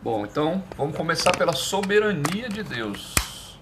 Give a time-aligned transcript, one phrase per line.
[0.00, 3.58] Bom, então vamos começar pela soberania de Deus.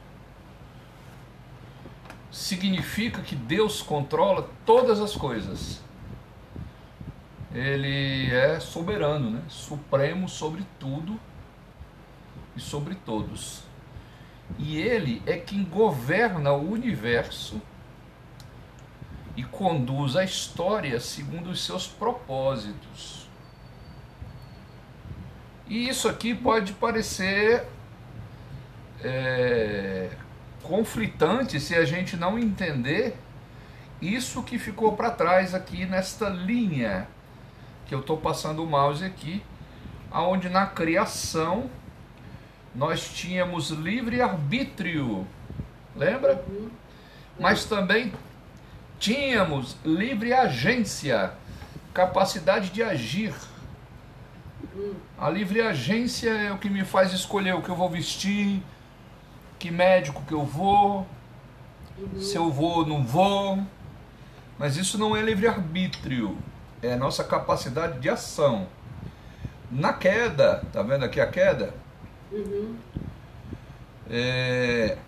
[2.30, 5.80] Significa que Deus controla todas as coisas.
[7.54, 9.42] Ele é soberano, né?
[9.48, 11.18] supremo sobre tudo
[12.54, 13.62] e sobre todos.
[14.58, 17.62] E ele é quem governa o universo
[19.34, 23.15] e conduz a história segundo os seus propósitos.
[25.68, 27.66] E isso aqui pode parecer
[29.02, 30.10] é,
[30.62, 33.16] conflitante se a gente não entender
[34.00, 37.08] isso que ficou para trás aqui nesta linha
[37.86, 39.42] que eu estou passando o mouse aqui,
[40.10, 41.70] aonde na criação
[42.74, 45.26] nós tínhamos livre arbítrio,
[45.94, 46.44] lembra?
[46.48, 46.68] Uhum.
[47.38, 48.12] Mas também
[48.98, 51.32] tínhamos livre agência,
[51.94, 53.34] capacidade de agir.
[55.18, 58.62] A livre agência é o que me faz escolher o que eu vou vestir,
[59.58, 61.06] que médico que eu vou,
[61.96, 62.20] uhum.
[62.20, 63.58] se eu vou ou não vou.
[64.58, 66.36] Mas isso não é livre arbítrio,
[66.82, 68.66] é a nossa capacidade de ação.
[69.70, 71.74] Na queda, tá vendo aqui a queda?
[72.30, 72.76] Uhum.
[74.08, 74.98] É,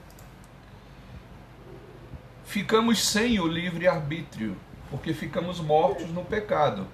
[2.45, 4.57] ficamos sem o livre-arbítrio,
[4.91, 6.87] porque ficamos mortos no pecado.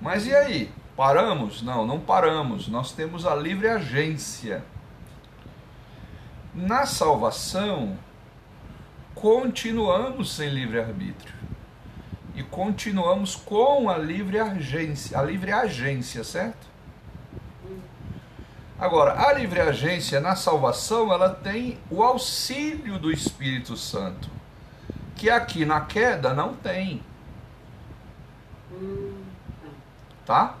[0.00, 0.70] Mas e aí?
[0.98, 1.62] Paramos?
[1.62, 2.66] Não, não paramos.
[2.66, 4.64] Nós temos a livre agência.
[6.52, 7.96] Na salvação,
[9.14, 11.36] continuamos sem livre-arbítrio.
[12.34, 16.66] E continuamos com a livre agência, a livre agência, certo?
[18.76, 24.28] Agora, a livre agência na salvação, ela tem o auxílio do Espírito Santo,
[25.14, 27.00] que aqui na queda não tem.
[30.26, 30.56] Tá?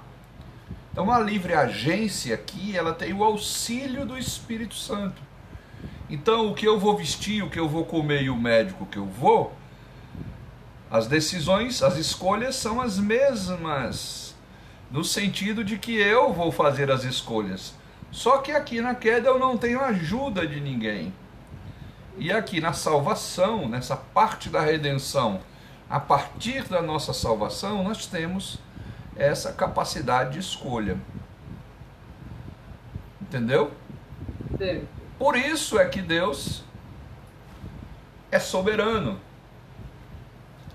[0.98, 5.22] Então a livre agência aqui, ela tem o auxílio do Espírito Santo.
[6.10, 8.96] Então o que eu vou vestir, o que eu vou comer e o médico que
[8.96, 9.52] eu vou,
[10.90, 14.34] as decisões, as escolhas são as mesmas,
[14.90, 17.74] no sentido de que eu vou fazer as escolhas.
[18.10, 21.14] Só que aqui na queda eu não tenho ajuda de ninguém.
[22.16, 25.42] E aqui na salvação, nessa parte da redenção,
[25.88, 28.58] a partir da nossa salvação, nós temos
[29.18, 30.96] essa capacidade de escolha.
[33.20, 33.72] Entendeu?
[34.56, 34.86] Sim.
[35.18, 36.64] Por isso é que Deus
[38.30, 39.20] é soberano.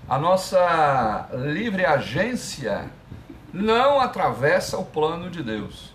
[0.08, 2.90] A nossa livre agência
[3.52, 5.94] não atravessa o plano de Deus.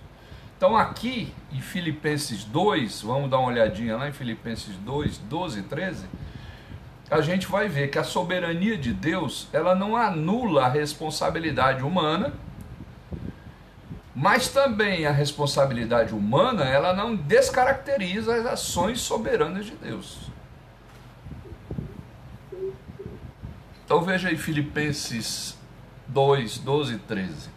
[0.57, 5.63] Então aqui em Filipenses 2, vamos dar uma olhadinha lá em Filipenses 2, 12 e
[5.63, 6.05] 13,
[7.09, 12.33] a gente vai ver que a soberania de Deus, ela não anula a responsabilidade humana,
[14.15, 20.29] mas também a responsabilidade humana, ela não descaracteriza as ações soberanas de Deus.
[23.85, 25.57] Então veja aí Filipenses
[26.07, 27.49] 2, 12 e 13.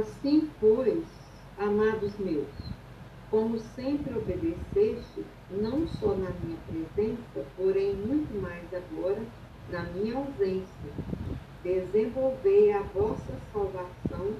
[0.00, 1.04] Assim, pois,
[1.58, 2.46] amados meus,
[3.30, 9.20] como sempre obedeceste, não só na minha presença, porém muito mais agora
[9.70, 10.66] na minha ausência,
[11.62, 14.34] desenvolvei a vossa salvação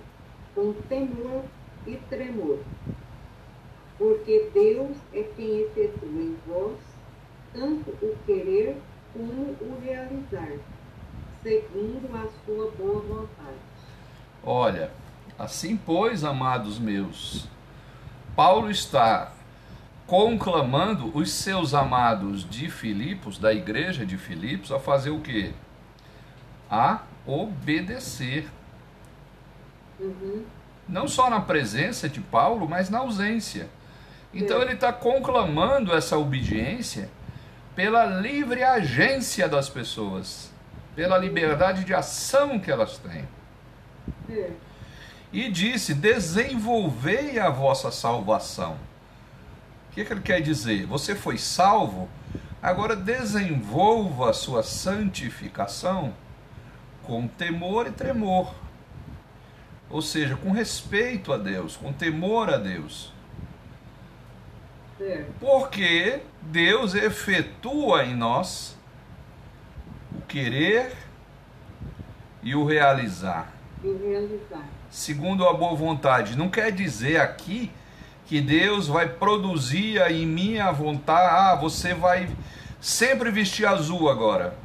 [0.54, 1.44] com temor
[1.86, 2.58] e tremor,
[3.96, 6.78] porque Deus é quem efetua em vós
[7.52, 8.76] tanto o querer
[9.12, 10.58] como o realizar,
[11.42, 13.58] segundo a sua boa vontade.
[14.42, 14.90] Olha,
[15.38, 17.48] Assim, pois, amados meus,
[18.36, 19.32] Paulo está
[20.12, 25.54] conclamando os seus amados de Filipos, da igreja de Filipos, a fazer o quê?
[26.70, 28.46] A obedecer.
[29.98, 30.44] Uhum.
[30.86, 33.70] Não só na presença de Paulo, mas na ausência.
[34.34, 37.08] Então ele está conclamando essa obediência
[37.74, 40.52] pela livre agência das pessoas,
[40.94, 43.26] pela liberdade de ação que elas têm.
[45.32, 48.91] E disse: Desenvolvei a vossa salvação.
[49.92, 50.86] O que, que ele quer dizer?
[50.86, 52.08] Você foi salvo,
[52.62, 56.14] agora desenvolva a sua santificação
[57.02, 58.54] com temor e tremor.
[59.90, 63.12] Ou seja, com respeito a Deus, com temor a Deus.
[65.38, 68.74] Porque Deus efetua em nós
[70.16, 70.96] o querer
[72.42, 73.52] e o realizar.
[73.84, 76.36] E realizar segundo a boa vontade.
[76.36, 77.72] Não quer dizer aqui
[78.32, 82.34] que Deus vai produzir em mim a vontade, ah, você vai
[82.80, 84.56] sempre vestir azul agora.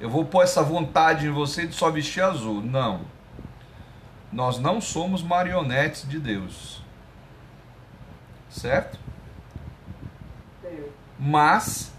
[0.00, 2.60] Eu vou pôr essa vontade em você de só vestir azul.
[2.60, 3.02] Não.
[4.32, 6.82] Nós não somos marionetes de Deus.
[8.50, 8.98] Certo?
[11.16, 11.92] Mas,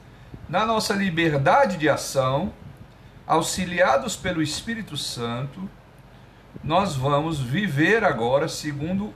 [0.49, 2.51] na nossa liberdade de ação,
[3.25, 5.69] auxiliados pelo Espírito Santo,
[6.61, 9.13] nós vamos viver agora segundo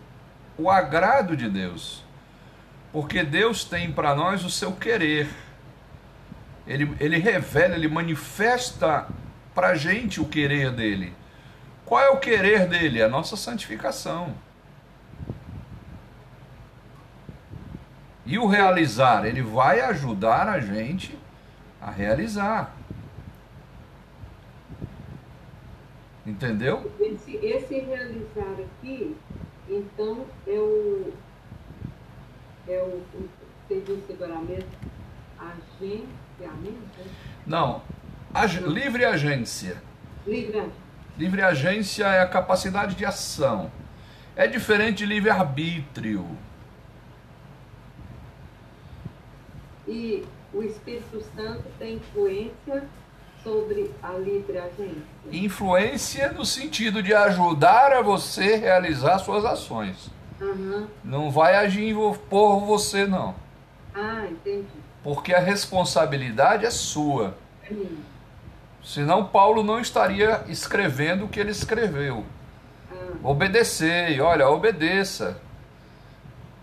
[0.57, 2.03] o agrado de Deus.
[2.91, 5.29] Porque Deus tem para nós o seu querer.
[6.65, 9.07] Ele, ele revela, ele manifesta
[9.53, 11.13] para a gente o querer dele.
[11.85, 13.01] Qual é o querer dele?
[13.01, 14.35] A nossa santificação.
[18.25, 21.17] E o realizar, ele vai ajudar a gente
[21.81, 22.75] a realizar.
[26.25, 26.91] Entendeu?
[26.99, 29.15] Esse, esse realizar aqui,
[29.69, 30.25] então.
[33.67, 34.69] Você disse agora mesmo?
[35.39, 36.99] Agenciamento?
[37.45, 37.81] Não.
[38.33, 39.81] Ag livre agência.
[40.25, 40.87] Livre agência.
[41.17, 43.71] Livre agência é a capacidade de ação.
[44.35, 46.27] É diferente de livre arbítrio.
[49.87, 50.23] E
[50.53, 52.87] o Espírito Santo tem influência
[53.43, 55.03] sobre a livre agência?
[55.31, 60.09] Influência no sentido de ajudar a você realizar suas ações.
[60.39, 60.87] Uhum.
[61.03, 61.95] Não vai agir
[62.29, 63.35] por você, não.
[63.93, 64.67] Ah, entendi.
[65.03, 67.35] Porque a responsabilidade é sua.
[67.67, 67.97] Sim.
[68.83, 72.23] Senão Paulo não estaria escrevendo o que ele escreveu.
[72.91, 75.41] Ah, Obedecei, olha, obedeça.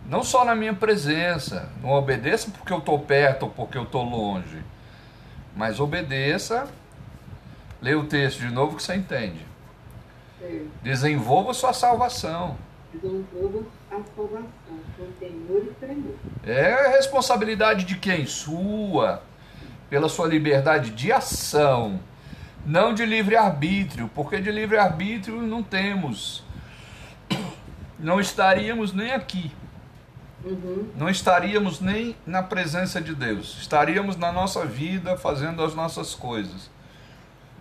[0.07, 1.69] Não só na minha presença.
[1.83, 4.63] Não obedeça porque eu estou perto ou porque eu estou longe.
[5.55, 6.69] Mas obedeça.
[7.81, 9.47] Leia o texto de novo que você entende.
[10.83, 12.57] Desenvolva sua salvação.
[12.93, 14.49] Desenvolva a salvação
[14.97, 16.15] com temor e tremor.
[16.45, 18.27] É responsabilidade de quem?
[18.27, 19.23] Sua.
[19.89, 22.01] Pela sua liberdade de ação.
[22.67, 24.11] Não de livre-arbítrio.
[24.15, 26.45] Porque de livre-arbítrio não temos.
[27.99, 29.53] Não estaríamos nem aqui.
[30.45, 30.91] Uhum.
[30.95, 36.71] não estaríamos nem na presença de Deus, estaríamos na nossa vida fazendo as nossas coisas,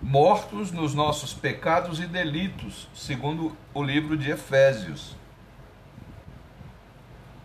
[0.01, 5.15] mortos nos nossos pecados e delitos, segundo o livro de Efésios.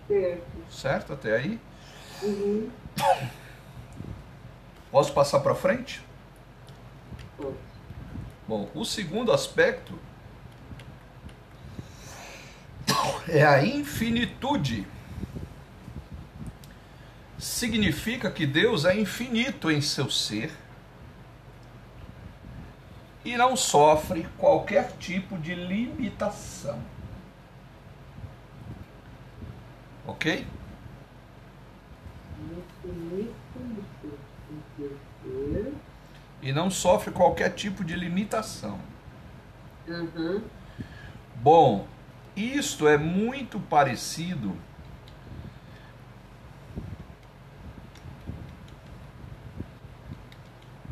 [0.09, 0.43] Certo.
[0.71, 1.61] Certo até aí?
[2.23, 2.69] Uhum.
[4.91, 6.03] Posso passar para frente?
[7.37, 7.55] Pode.
[8.49, 9.93] Bom, o segundo aspecto
[13.29, 14.87] é a infinitude.
[17.39, 20.51] Significa que Deus é infinito em seu ser
[23.25, 26.81] e não sofre qualquer tipo de limitação.
[30.07, 30.47] Ok?
[36.41, 38.81] E não sofre qualquer tipo de limitação.
[39.89, 40.43] Aham.
[41.37, 41.87] Bom,
[42.35, 44.57] isto é muito parecido.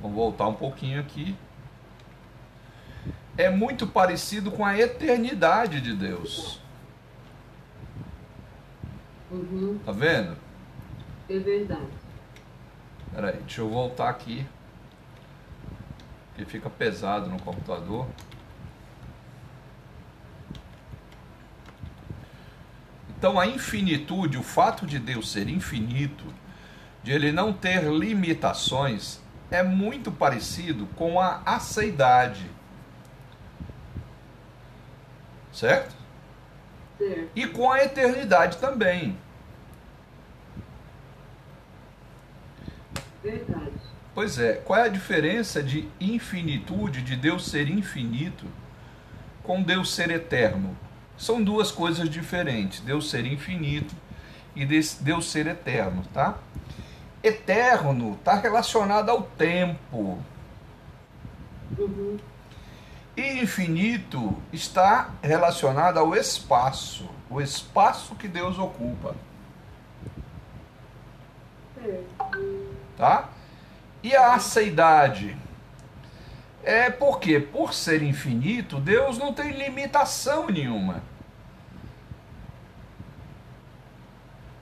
[0.06, 1.36] Vamos voltar um pouquinho aqui.
[3.36, 6.60] É muito parecido com a eternidade de Deus.
[9.28, 9.80] Uhum.
[9.84, 10.36] Tá vendo?
[11.28, 11.88] É verdade.
[13.12, 14.46] Peraí, deixa eu voltar aqui.
[16.36, 18.06] Que fica pesado no computador.
[23.18, 26.24] Então a infinitude, o fato de Deus ser infinito,
[27.02, 32.50] de ele não ter limitações, é muito parecido com a aceidade.
[35.52, 35.94] Certo?
[36.98, 37.30] Certo.
[37.34, 39.16] E com a eternidade também.
[43.22, 43.72] Verdade.
[44.14, 48.46] Pois é, qual é a diferença de infinitude, de Deus ser infinito,
[49.42, 50.76] com Deus ser eterno?
[51.18, 53.94] São duas coisas diferentes, Deus ser infinito
[54.54, 56.38] e Deus ser eterno, tá?
[57.26, 60.18] Eterno está relacionado ao tempo,
[61.76, 62.16] Uhum.
[63.16, 69.16] e infinito está relacionado ao espaço, o espaço que Deus ocupa.
[71.74, 72.76] Certo.
[72.96, 73.28] tá?
[74.02, 75.36] E a aceidade
[76.62, 81.02] é porque, por ser infinito, Deus não tem limitação nenhuma.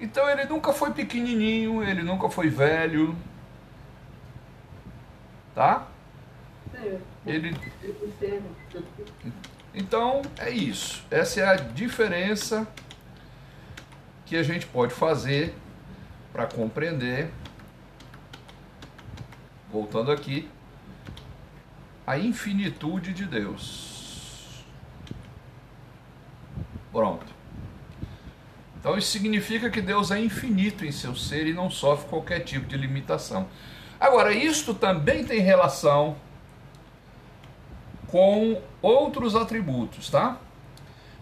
[0.04, 3.16] Então ele nunca foi pequenininho, ele nunca foi velho,
[5.54, 5.88] tá?
[6.70, 7.00] Certo.
[7.26, 7.56] Ele.
[9.72, 11.02] Então é isso.
[11.10, 12.68] Essa é a diferença
[14.26, 15.54] que a gente pode fazer
[16.34, 17.30] para compreender.
[19.72, 20.50] Voltando aqui,
[22.06, 24.66] a infinitude de Deus.
[26.92, 27.33] Pronto.
[28.84, 32.66] Então isso significa que Deus é infinito em seu ser e não sofre qualquer tipo
[32.66, 33.48] de limitação.
[33.98, 36.16] Agora, isto também tem relação
[38.08, 40.36] com outros atributos, tá?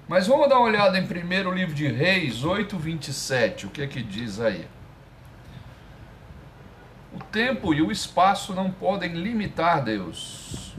[0.09, 3.66] Mas vamos dar uma olhada em primeiro livro de Reis 8, 27.
[3.66, 4.66] O que é que diz aí?
[7.14, 10.71] O tempo e o espaço não podem limitar Deus.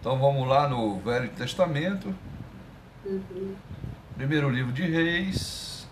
[0.00, 2.14] Então vamos lá no Velho Testamento.
[3.04, 3.56] Uhum.
[4.16, 5.86] Primeiro livro de Reis.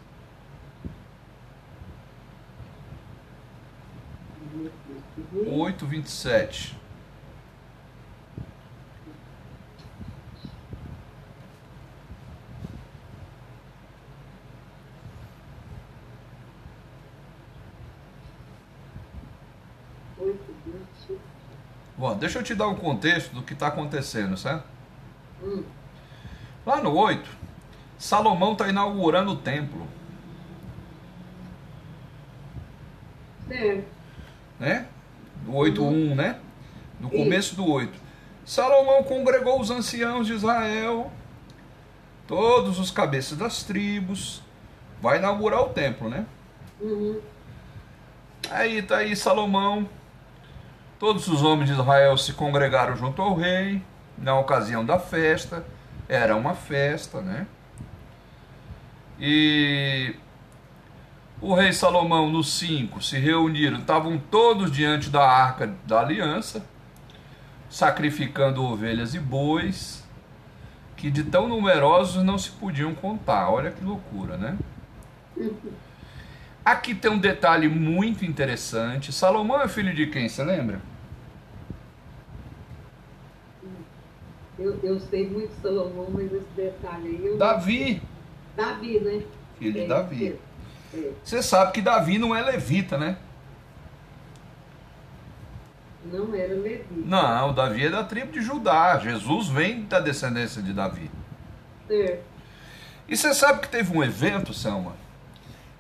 [5.49, 6.77] Oito, vinte e sete.
[21.99, 24.65] Bom, deixa eu te dar um contexto do que está acontecendo, certo?
[25.43, 25.63] Hum.
[26.65, 27.29] Lá no 8,
[27.99, 29.87] Salomão está inaugurando o templo.
[33.51, 33.83] É.
[34.59, 34.87] Né?
[35.43, 36.15] Do 8.1, uhum.
[36.15, 36.39] né?
[37.01, 37.99] No começo do 8.
[38.45, 41.11] Salomão congregou os anciãos de Israel,
[42.27, 44.43] todos os cabeças das tribos,
[45.01, 46.27] vai inaugurar o templo, né?
[46.81, 47.21] Uhum.
[48.51, 49.89] Aí tá aí Salomão
[50.99, 53.83] Todos os homens de Israel se congregaram junto ao rei
[54.17, 55.65] na ocasião da festa.
[56.09, 57.47] Era uma festa, né?
[59.21, 60.15] E
[61.41, 66.65] o rei Salomão, nos cinco, se reuniram, estavam todos diante da arca da aliança,
[67.69, 70.03] sacrificando ovelhas e bois,
[70.97, 73.51] que de tão numerosos não se podiam contar.
[73.51, 74.57] Olha que loucura, né?
[76.67, 79.13] Aqui tem um detalhe muito interessante.
[79.13, 80.81] Salomão é filho de quem, você lembra?
[84.59, 87.25] Eu, eu sei muito Salomão, mas esse detalhe aí.
[87.25, 87.39] Eu...
[87.39, 88.03] Davi.
[88.57, 89.23] Davi, né?
[89.57, 90.39] Filho de é, Davi.
[90.93, 91.13] É, é.
[91.23, 93.17] Você sabe que Davi não é levita, né?
[96.13, 96.85] Não era levita.
[96.97, 98.99] Não, Davi é da tribo de Judá.
[98.99, 101.09] Jesus vem da descendência de Davi.
[101.89, 102.19] É.
[103.07, 105.06] E você sabe que teve um evento, Selma,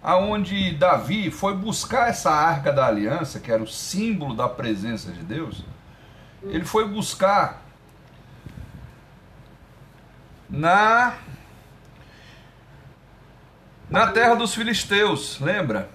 [0.07, 5.21] aonde Davi foi buscar essa arca da aliança, que era o símbolo da presença de
[5.25, 5.65] Deus.
[6.45, 7.61] Ele foi buscar
[10.49, 11.17] na
[13.91, 15.91] na terra dos filisteus, lembra?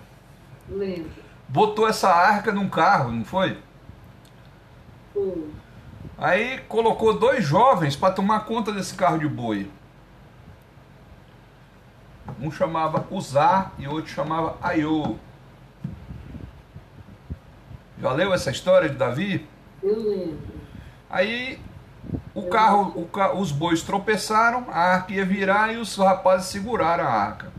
[0.68, 1.10] Lembro.
[1.48, 3.58] Botou essa arca num carro, não foi?
[5.14, 5.52] Foi.
[6.18, 9.72] Aí colocou dois jovens para tomar conta desse carro de boi.
[12.42, 15.16] Um chamava Uzá e outro chamava Aiô.
[18.00, 19.48] Já leu essa história de Davi?
[19.84, 20.40] Eu lembro.
[21.08, 21.60] Aí
[22.34, 27.04] o carro, o carro, os bois tropeçaram, a arca ia virar e os rapazes seguraram
[27.04, 27.52] a arca.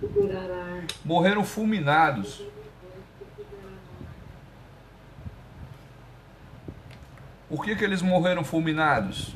[1.05, 2.43] Morreram fulminados.
[7.49, 9.35] Por que, que eles morreram fulminados?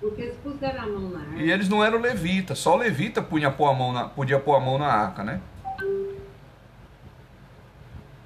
[0.00, 1.36] Porque eles puseram a mão na arca.
[1.36, 4.60] E eles não eram levitas, só levita podia pôr a mão na, podia pôr a
[4.60, 5.40] mão na arca, né?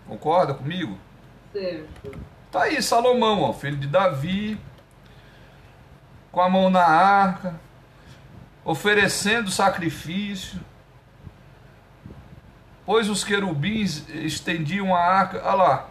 [0.07, 0.99] Concorda comigo?
[1.52, 2.19] Certo.
[2.50, 4.61] Tá aí Salomão, ó, filho de Davi,
[6.31, 7.59] com a mão na arca,
[8.62, 10.61] oferecendo sacrifício.
[12.85, 15.88] Pois os querubins estendiam a arca, olha lá,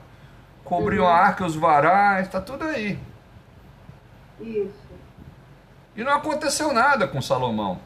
[0.63, 1.09] cobriam uhum.
[1.09, 2.99] a arca, os varais, está tudo aí.
[4.39, 4.80] Isso.
[5.95, 7.79] E não aconteceu nada com Salomão.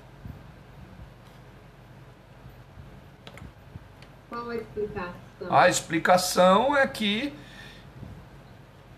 [4.30, 5.14] Qual a explicação?
[5.50, 7.34] A explicação é que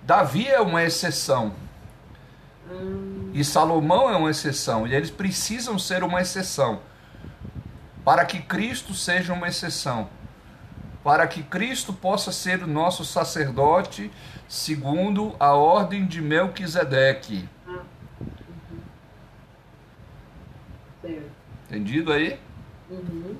[0.04, 1.54] Davi é uma exceção.
[2.70, 3.32] Hum.
[3.34, 4.88] E Salomão é uma exceção.
[4.88, 6.82] E eles precisam ser uma exceção.
[8.04, 10.10] Para que Cristo seja uma exceção.
[11.04, 14.12] Para que Cristo possa ser o nosso sacerdote
[14.48, 17.48] segundo a ordem de Melquisedeque.
[21.70, 22.40] Entendido aí?
[22.90, 23.36] Uhum.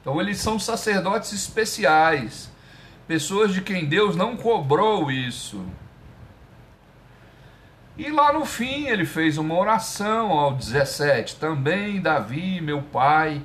[0.00, 2.50] Então eles são sacerdotes especiais.
[3.06, 5.64] Pessoas de quem Deus não cobrou isso.
[7.98, 11.36] E lá no fim ele fez uma oração ao 17.
[11.36, 13.42] Também Davi, meu pai,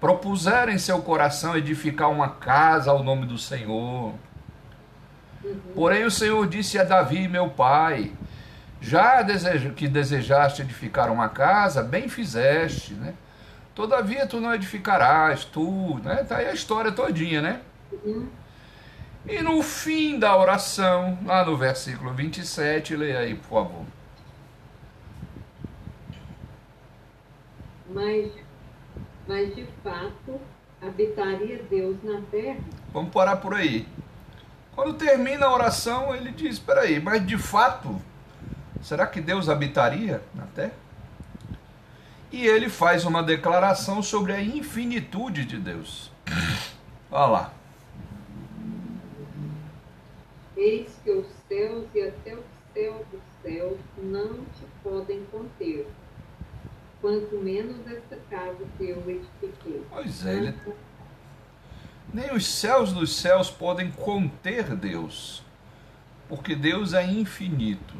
[0.00, 4.12] propuseram em seu coração edificar uma casa ao nome do Senhor.
[5.44, 5.60] Uhum.
[5.74, 8.10] Porém o Senhor disse a Davi, meu pai,
[8.84, 13.14] já desejo, que desejaste edificar uma casa, bem fizeste, né?
[13.74, 16.22] Todavia tu não edificarás, tu, né?
[16.24, 17.60] Tá aí a história todinha, né?
[17.90, 18.28] Uhum.
[19.26, 23.84] E no fim da oração, lá no versículo 27, leia aí, por favor.
[27.88, 28.32] Mas,
[29.26, 30.38] mas de fato,
[30.82, 32.60] habitaria Deus na terra?
[32.92, 33.88] Vamos parar por aí.
[34.74, 37.98] Quando termina a oração, ele diz: Espera aí, mas de fato,
[38.84, 40.74] será que Deus habitaria na terra?
[42.30, 46.12] E ele faz uma declaração sobre a infinitude de Deus.
[47.10, 47.54] Olha lá.
[50.56, 55.86] Eis que os céus e até o céu dos céus não te podem conter,
[57.00, 59.82] quanto menos esta casa que eu edifiquei.
[59.90, 60.54] Pois é, ele...
[62.12, 65.42] nem os céus dos céus podem conter Deus,
[66.28, 67.94] porque Deus é infinito.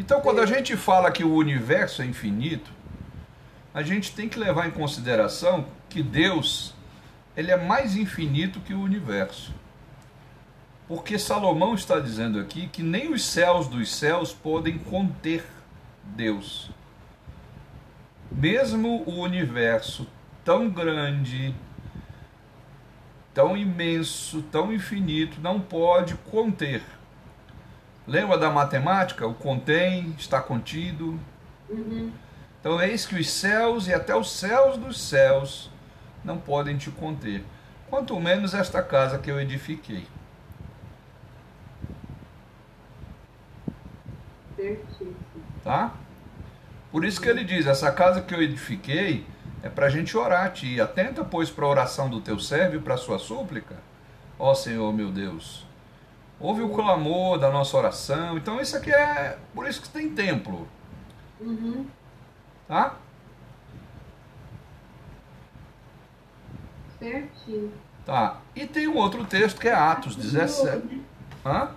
[0.00, 2.70] Então, quando a gente fala que o universo é infinito,
[3.74, 6.74] a gente tem que levar em consideração que Deus
[7.36, 9.54] ele é mais infinito que o universo.
[10.88, 15.44] Porque Salomão está dizendo aqui que nem os céus dos céus podem conter
[16.02, 16.70] Deus.
[18.32, 20.06] Mesmo o universo
[20.42, 21.54] tão grande,
[23.34, 26.82] tão imenso, tão infinito, não pode conter
[28.06, 29.26] Lembra da matemática?
[29.26, 31.18] O contém, está contido.
[31.68, 32.10] Uhum.
[32.58, 35.70] Então, eis que os céus e até os céus dos céus
[36.24, 37.44] não podem te conter.
[37.88, 40.06] Quanto menos esta casa que eu edifiquei.
[44.56, 45.16] Certíssimo.
[45.64, 45.94] Tá?
[46.90, 49.24] Por isso que ele diz: essa casa que eu edifiquei
[49.62, 50.80] é para a gente orar a ti.
[50.80, 53.76] Atenta, pois, para a oração do teu servo e para a sua súplica.
[54.38, 55.69] Ó Senhor meu Deus
[56.40, 58.38] Ouve o clamor da nossa oração.
[58.38, 59.38] Então isso aqui é.
[59.54, 60.66] Por isso que tem templo.
[61.38, 61.86] Uhum.
[62.66, 62.96] Tá?
[66.98, 67.72] Certinho.
[68.06, 68.40] Tá.
[68.56, 70.86] E tem um outro texto que é Atos 17.
[70.86, 71.00] Né?
[71.44, 71.70] Hã?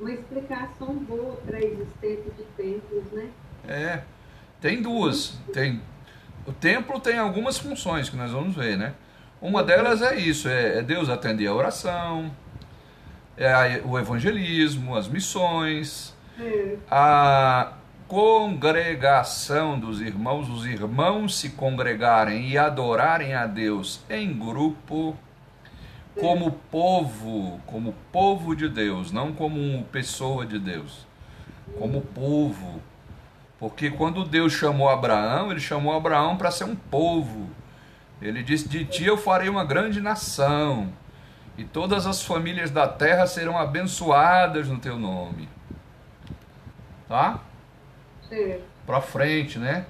[0.00, 3.30] Uma explicação boa para a existência de templos, né?
[3.68, 4.02] É.
[4.60, 5.38] Tem duas.
[5.52, 5.80] Tem.
[6.44, 8.94] O templo tem algumas funções que nós vamos ver, né?
[9.40, 12.30] Uma delas é isso, é, é Deus atender a oração,
[13.36, 16.76] é o evangelismo, as missões, É.
[16.90, 17.72] a
[18.08, 25.16] congregação dos irmãos, os irmãos se congregarem e adorarem a Deus em grupo,
[26.20, 31.06] como povo, como povo de Deus, não como pessoa de Deus,
[31.78, 32.82] como povo.
[33.58, 37.48] Porque quando Deus chamou Abraão, ele chamou Abraão para ser um povo.
[38.20, 40.92] Ele disse: De ti eu farei uma grande nação
[41.56, 45.48] e todas as famílias da terra serão abençoadas no teu nome.
[47.08, 47.40] Tá?
[48.28, 48.58] Sim.
[48.86, 49.84] Para frente, né?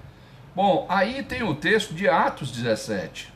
[0.54, 3.32] Bom, aí tem o texto de Atos 17.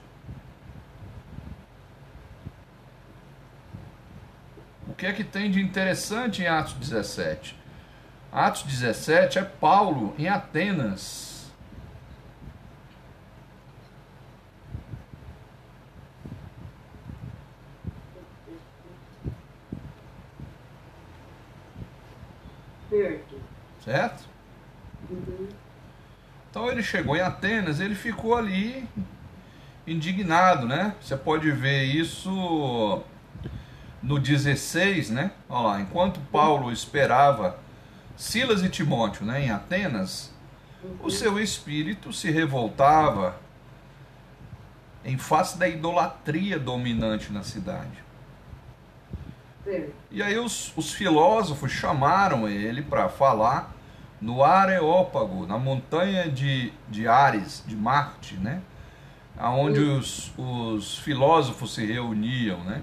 [4.88, 7.56] O que é que tem de interessante em Atos 17?
[8.32, 11.25] Atos 17 é Paulo em Atenas
[22.96, 23.34] Certo.
[23.84, 24.24] Certo?
[25.10, 25.48] Uhum.
[26.50, 28.88] Então ele chegou em Atenas, ele ficou ali
[29.86, 30.94] indignado, né?
[31.00, 33.02] Você pode ver isso
[34.02, 35.32] no 16, né?
[35.48, 37.58] Olha lá, enquanto Paulo esperava
[38.16, 40.32] Silas e Timóteo, né, em Atenas,
[41.02, 43.38] o seu espírito se revoltava
[45.04, 48.05] em face da idolatria dominante na cidade.
[50.10, 53.74] E aí os, os filósofos chamaram ele para falar
[54.20, 58.62] no Areópago, na montanha de, de Ares, de Marte, né?
[59.38, 62.80] Onde os, os filósofos se reuniam, né?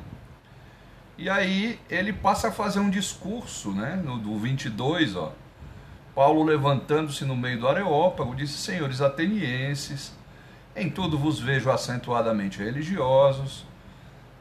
[1.18, 4.00] E aí ele passa a fazer um discurso, né?
[4.04, 5.32] No do 22, ó.
[6.14, 10.14] Paulo levantando-se no meio do Areópago, disse: Senhores atenienses,
[10.76, 13.66] em tudo vos vejo acentuadamente religiosos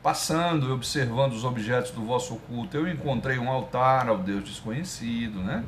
[0.03, 5.39] passando e observando os objetos do vosso culto, eu encontrei um altar ao Deus desconhecido,
[5.39, 5.65] né?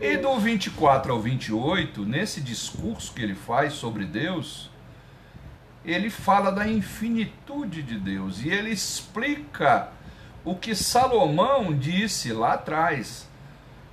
[0.00, 4.70] E do 24 ao 28, nesse discurso que ele faz sobre Deus,
[5.84, 9.88] ele fala da infinitude de Deus e ele explica
[10.44, 13.28] o que Salomão disse lá atrás,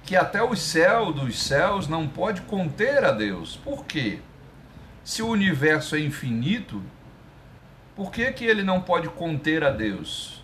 [0.03, 3.55] que até o céu dos céus não pode conter a Deus.
[3.57, 4.19] Por quê?
[5.03, 6.83] Se o universo é infinito,
[7.95, 10.43] por que, que ele não pode conter a Deus?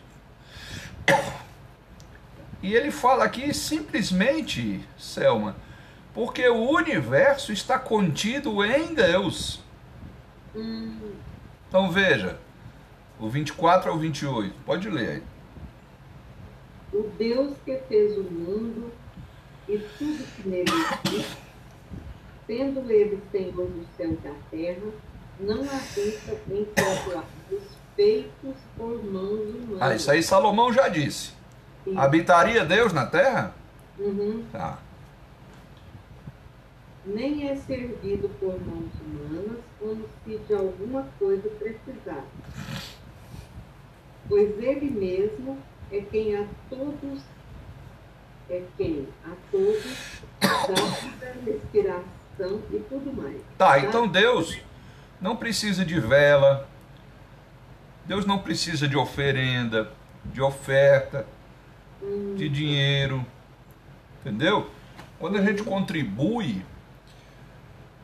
[2.61, 5.55] E ele fala aqui simplesmente, Selma,
[6.13, 9.61] porque o universo está contido em Deus.
[11.67, 12.39] Então veja,
[13.19, 14.55] O 24 ao 28.
[14.65, 15.23] Pode ler aí.
[16.91, 18.91] O Deus que fez o mundo
[19.69, 20.71] e tudo que nele
[21.05, 21.37] existe,
[22.47, 24.91] sendo ele Senhor do céu e da terra,
[25.39, 27.63] não habita em santuários
[27.95, 29.71] feitos por mãos humanas.
[29.82, 31.34] Ah, isso aí Salomão já disse.
[31.84, 31.98] Sim.
[31.98, 33.52] Habitaria Deus na terra?
[33.98, 34.46] Uhum.
[34.52, 34.78] Tá.
[37.04, 42.28] Nem é servido por mãos humanas como se de alguma coisa precisasse.
[44.30, 45.58] Pois ele mesmo
[45.91, 47.20] é quem a todos
[48.52, 53.41] é quem a todos dá respiração e tudo mais.
[53.58, 54.60] Tá, então Deus
[55.20, 56.70] não precisa de vela.
[58.05, 59.91] Deus não precisa de oferenda,
[60.25, 61.25] de oferta,
[62.35, 63.25] de dinheiro.
[64.19, 64.69] Entendeu?
[65.19, 66.63] Quando a gente contribui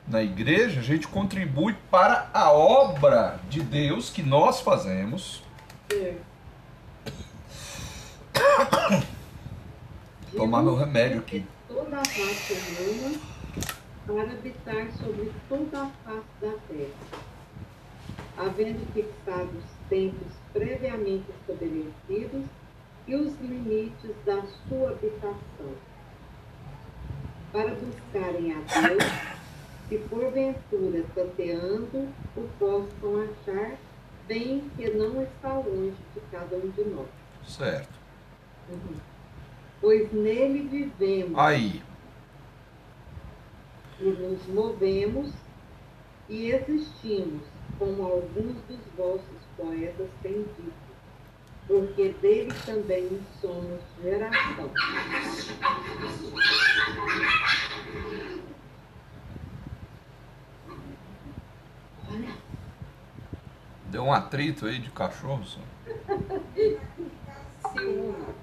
[0.07, 5.43] na igreja, a gente contribui para a obra de Deus que nós fazemos.
[5.91, 6.15] É.
[10.36, 11.45] Tomar meu remédio aqui.
[11.67, 13.17] Toda a raça humana
[14.05, 16.93] para habitar sobre toda a face da terra,
[18.38, 19.49] havendo fixado
[19.89, 22.45] tempos previamente estabelecidos
[23.08, 25.73] e os limites da sua habitação,
[27.52, 29.04] para buscarem a Deus
[29.89, 33.78] e porventura tateando o possam achar
[34.28, 37.08] bem que não está longe de cada um de nós.
[37.47, 37.97] Certo.
[38.69, 38.97] Uhum.
[39.80, 41.82] Pois nele vivemos Aí,
[44.00, 45.32] e nos movemos
[46.30, 47.41] e existimos,
[47.80, 50.74] como alguns dos vossos poetas têm dito,
[51.67, 54.72] porque dele também somos geração.
[63.86, 65.43] Deu um atrito aí de cachorro.
[65.43, 65.60] só.
[67.74, 68.36] ciúme.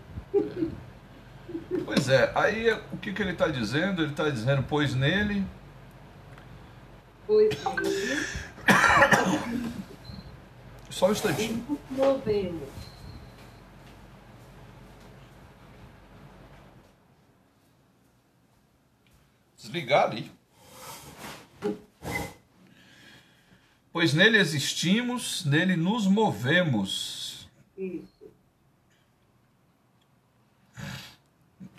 [1.84, 4.02] Pois é, aí o que, que ele está dizendo?
[4.02, 5.44] Ele está dizendo, pois nele
[7.26, 8.24] Pois nele
[10.94, 11.80] Só um instantinho.
[11.90, 12.68] movemos.
[19.56, 20.30] Desligar ali.
[23.92, 27.50] Pois nele existimos, nele nos movemos.
[27.76, 28.30] Isso.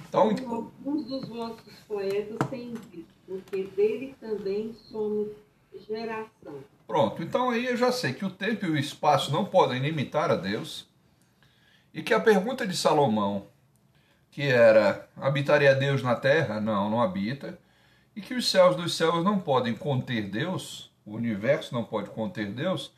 [0.09, 5.29] Então, alguns dos vossos poetas têm dito, porque dele também somos
[5.87, 6.74] geração.
[6.87, 7.21] Pronto.
[7.21, 10.35] Então aí eu já sei que o tempo e o espaço não podem limitar a
[10.35, 10.87] Deus.
[11.93, 13.47] E que a pergunta de Salomão,
[14.31, 16.59] que era: habitaria Deus na terra?
[16.59, 17.57] Não, não habita.
[18.15, 22.51] E que os céus dos céus não podem conter Deus, o universo não pode conter
[22.51, 22.93] Deus,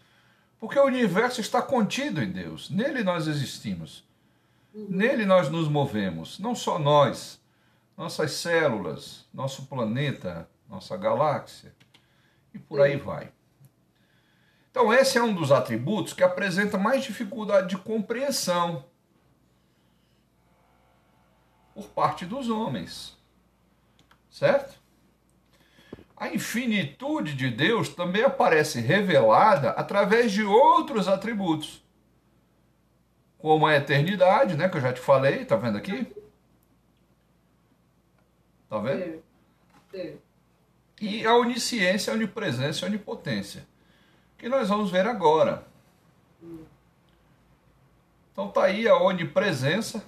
[0.60, 2.69] porque o universo está contido em Deus.
[2.69, 4.04] Nele nós existimos.
[4.73, 7.41] Nele nós nos movemos, não só nós,
[7.97, 11.73] nossas células, nosso planeta, nossa galáxia,
[12.54, 13.32] e por aí vai.
[14.77, 18.85] Então, esse é um dos atributos que apresenta mais dificuldade de compreensão
[21.73, 23.17] por parte dos homens.
[24.29, 24.79] Certo?
[26.15, 31.83] A infinitude de Deus também aparece revelada através de outros atributos
[33.39, 36.05] como a eternidade, né, que eu já te falei, tá vendo aqui?
[38.69, 39.23] Tá vendo?
[41.01, 43.65] E a onisciência, a onipresença e a onipotência,
[44.38, 45.65] que nós vamos ver agora.
[48.32, 50.04] Então tá aí a onipresença,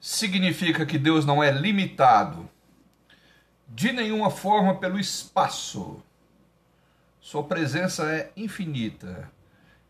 [0.00, 2.48] significa que Deus não é limitado
[3.66, 6.02] de nenhuma forma pelo espaço.
[7.20, 9.30] Sua presença é infinita,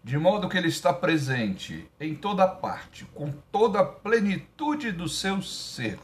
[0.02, 5.42] de modo que ele está presente em toda parte, com toda a plenitude do seu
[5.42, 5.98] ser.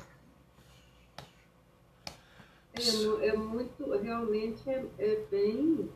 [2.73, 5.89] É, mu- é muito, realmente é, é bem.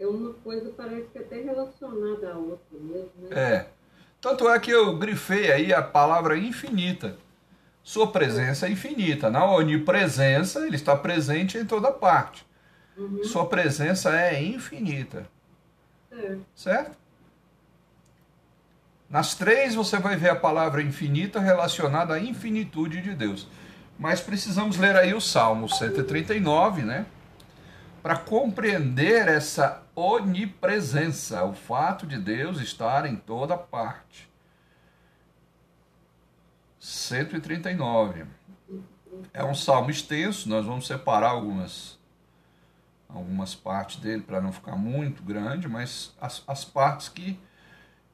[0.00, 3.28] É uma coisa, parece que até relacionada à outra mesmo, né?
[3.30, 3.66] É.
[4.18, 7.16] Tanto é que eu grifei aí a palavra infinita.
[7.82, 9.30] Sua presença é infinita.
[9.30, 12.46] Na onipresença, ele está presente em toda parte.
[12.96, 15.26] Uhum, Sua presença é infinita.
[16.08, 16.40] certo.
[16.54, 16.98] Certo?
[19.08, 23.48] Nas três você vai ver a palavra infinita relacionada à infinitude de Deus.
[23.98, 27.04] Mas precisamos ler aí o Salmo 139, né?
[28.02, 34.28] Para compreender essa onipresença, o fato de Deus estar em toda parte.
[36.78, 38.24] 139.
[39.34, 42.00] É um salmo extenso, nós vamos separar algumas
[43.14, 47.38] algumas partes dele para não ficar muito grande, mas as, as partes que,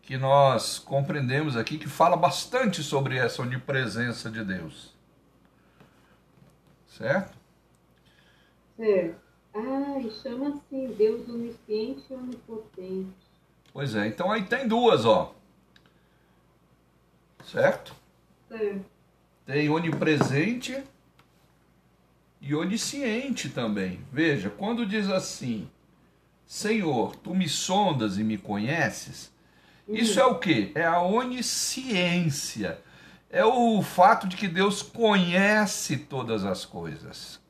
[0.03, 4.94] que nós compreendemos aqui, que fala bastante sobre essa onipresença de Deus.
[6.87, 7.37] Certo?
[8.77, 9.25] Certo.
[9.59, 13.16] Ah, chama assim, Deus onisciente e onipotente.
[13.73, 15.35] Pois é, então aí tem duas, ó.
[17.42, 17.97] Certo?
[18.49, 18.85] Certo.
[19.47, 20.85] Tem onipresente
[22.38, 24.05] e onisciente também.
[24.12, 25.71] Veja, quando diz assim:
[26.47, 29.33] Senhor, tu me sondas e me conheces,
[29.88, 30.71] isso é o que?
[30.75, 32.79] É a onisciência.
[33.31, 37.40] É o fato de que Deus conhece todas as coisas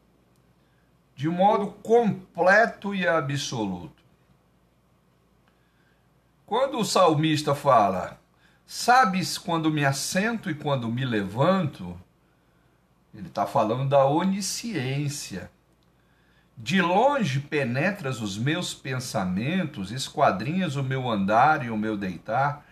[1.17, 4.05] de modo completo e absoluto.
[6.45, 8.21] Quando o salmista fala,
[8.67, 11.99] sabes quando me assento e quando me levanto,
[13.15, 15.51] ele está falando da onisciência.
[16.55, 22.65] De longe penetras os meus pensamentos, esquadrinhas o meu andar e o meu deitar,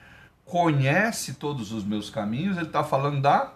[0.45, 2.59] conhece todos os meus caminhos.
[2.59, 3.55] Ele está falando da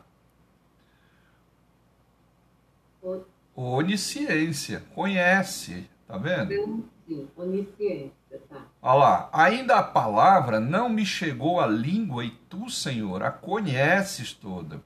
[3.67, 4.83] onisciência.
[4.95, 6.85] Conhece, tá vendo?
[7.07, 8.67] Sim, onisciência, tá.
[8.81, 14.33] Olha lá, ainda a palavra não me chegou à língua e tu, Senhor, a conheces
[14.33, 14.81] toda.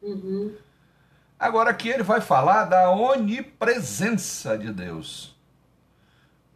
[0.00, 0.54] Uhum.
[1.38, 5.36] Agora aqui ele vai falar da onipresença de Deus.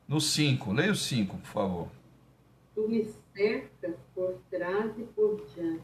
[0.09, 1.89] No 5, leia o 5, por favor.
[2.75, 5.83] Tu me cercas por trás e por diante,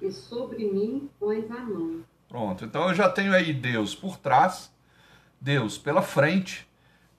[0.00, 2.04] e sobre mim pões a mão.
[2.28, 4.71] Pronto, então eu já tenho aí Deus por trás,
[5.42, 6.68] Deus pela frente,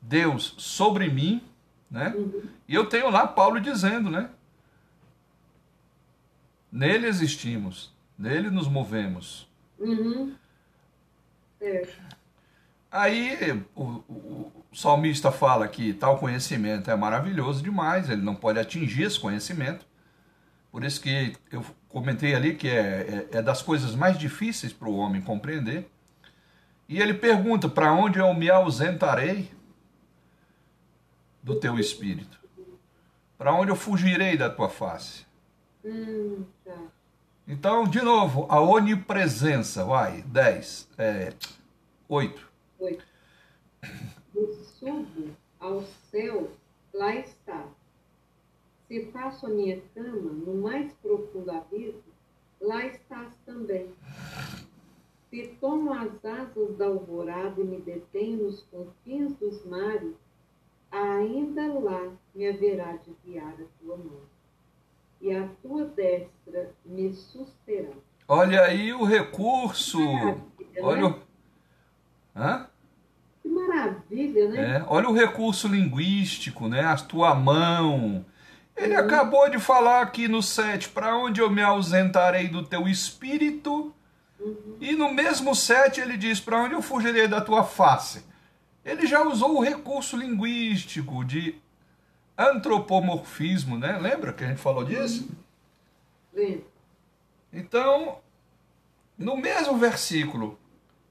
[0.01, 1.43] Deus sobre mim,
[1.91, 2.13] né?
[2.15, 2.43] Uhum.
[2.67, 4.29] E eu tenho lá Paulo dizendo, né?
[6.71, 9.47] Nele existimos, nele nos movemos.
[9.77, 10.33] Uhum.
[11.59, 12.01] Certo.
[12.89, 18.57] Aí o, o, o salmista fala que tal conhecimento é maravilhoso demais, ele não pode
[18.57, 19.85] atingir esse conhecimento.
[20.71, 24.87] Por isso que eu comentei ali que é, é, é das coisas mais difíceis para
[24.87, 25.89] o homem compreender.
[26.93, 29.49] E ele pergunta: para onde eu me ausentarei
[31.41, 32.39] do teu espírito?
[33.35, 35.25] Para onde eu fugirei da tua face?
[35.83, 36.77] Hum, tá.
[37.47, 41.33] Então, de novo, a onipresença, vai, 10, é,
[42.07, 42.51] 8.
[42.77, 43.03] Oito.
[44.35, 46.51] Eu subo ao céu,
[46.93, 47.65] lá está.
[48.87, 52.03] Se faço a minha cama no mais profundo abismo,
[52.61, 53.91] lá estás também.
[55.33, 60.13] Se tomo as asas da alvorada e me detenho nos confins dos mares,
[60.91, 64.21] ainda lá me haverá de guiar a tua mão,
[65.19, 67.95] e a tua destra me susterá.
[68.27, 69.99] Olha aí o recurso.
[69.99, 71.15] Maravilha, Olha né?
[72.35, 72.39] o.
[72.39, 72.67] Hã?
[73.41, 74.77] Que maravilha, né?
[74.77, 76.81] É, olha o recurso linguístico, né?
[76.81, 78.23] A tua mão.
[78.77, 83.95] Ele acabou de falar aqui no 7, para onde eu me ausentarei do teu espírito?
[84.79, 88.23] E no mesmo 7 ele diz, para onde eu fugirei da tua face?
[88.83, 91.55] Ele já usou o recurso linguístico de
[92.37, 93.97] antropomorfismo, né?
[93.97, 95.29] Lembra que a gente falou disso?
[96.33, 96.65] Lembra?
[97.51, 98.19] Então,
[99.17, 100.59] no mesmo versículo,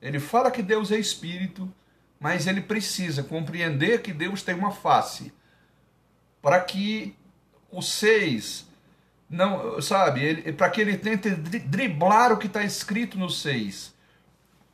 [0.01, 1.73] ele fala que Deus é espírito,
[2.18, 5.33] mas ele precisa compreender que Deus tem uma face.
[6.42, 7.16] Para que
[7.71, 8.68] o 6
[9.33, 13.95] não, sabe, para que ele tente dri- driblar o que está escrito no 6.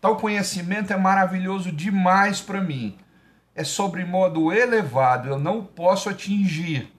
[0.00, 2.98] Tal conhecimento é maravilhoso demais para mim.
[3.54, 6.92] É sobre modo elevado, eu não posso atingir.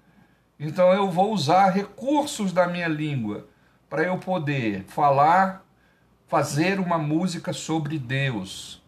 [0.59, 3.47] Então eu vou usar recursos da minha língua
[3.89, 5.65] para eu poder falar,
[6.27, 8.81] fazer uma música sobre Deus.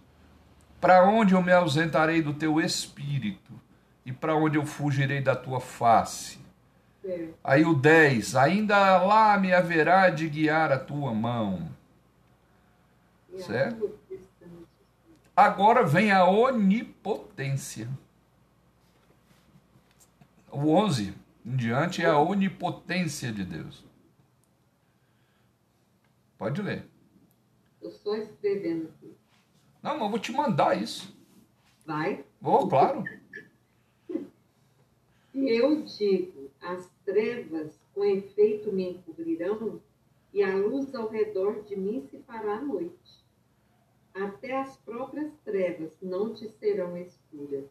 [0.81, 3.53] Para onde eu me ausentarei do teu espírito
[4.05, 6.40] e para onde eu fugirei da tua face?
[7.43, 11.69] Aí o 10, ainda lá me haverá de guiar a tua mão.
[13.37, 13.99] Certo.
[15.35, 17.89] Agora vem a onipotência.
[20.51, 23.83] O 11 em diante é a onipotência de Deus.
[26.37, 26.87] Pode ler.
[27.81, 29.15] Eu só escrevendo aqui.
[29.81, 31.15] Não, mas eu vou te mandar isso.
[31.85, 32.23] Vai.
[32.39, 33.03] Vou, claro.
[35.33, 39.81] Eu digo, as trevas com efeito me encobrirão,
[40.33, 43.21] e a luz ao redor de mim se fará à noite.
[44.13, 47.65] Até as próprias trevas não te serão escuras.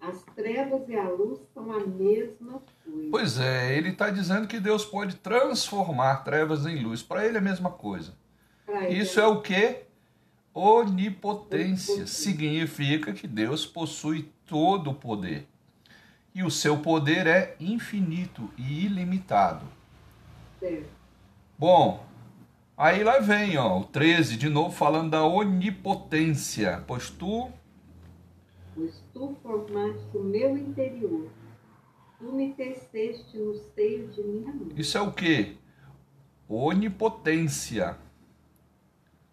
[0.00, 3.10] As trevas e a luz são a mesma coisa.
[3.10, 7.02] Pois é, ele está dizendo que Deus pode transformar trevas em luz.
[7.02, 8.14] Para ele é a mesma coisa.
[8.90, 9.82] Isso é o que?
[10.54, 12.06] Onipotência.
[12.06, 15.46] Significa que Deus possui todo o poder.
[16.38, 19.66] E o seu poder é infinito e ilimitado.
[20.60, 20.88] Certo.
[21.58, 22.06] Bom,
[22.76, 26.84] aí lá vem, ó, o 13, de novo falando da onipotência.
[26.86, 27.50] Pois tu
[28.72, 31.28] Pois tu formaste o meu interior.
[32.18, 34.76] Tu me teceste no seio de minha mãe.
[34.76, 35.58] Isso é o que?
[36.48, 37.98] Onipotência.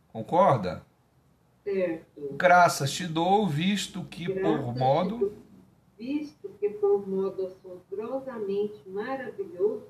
[0.07, 0.83] Concorda?
[1.63, 2.37] Certo.
[2.37, 5.15] Graças te dou, visto que por Graças modo.
[5.17, 5.45] te dou,
[5.97, 6.34] Visto
[6.65, 9.87] que por modo assombrosamente maravilhoso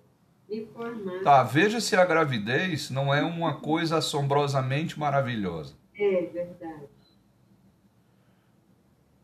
[0.49, 1.23] me formaste.
[1.23, 5.73] Tá, veja se a gravidez não é uma coisa assombrosamente maravilhosa.
[5.97, 6.89] É verdade.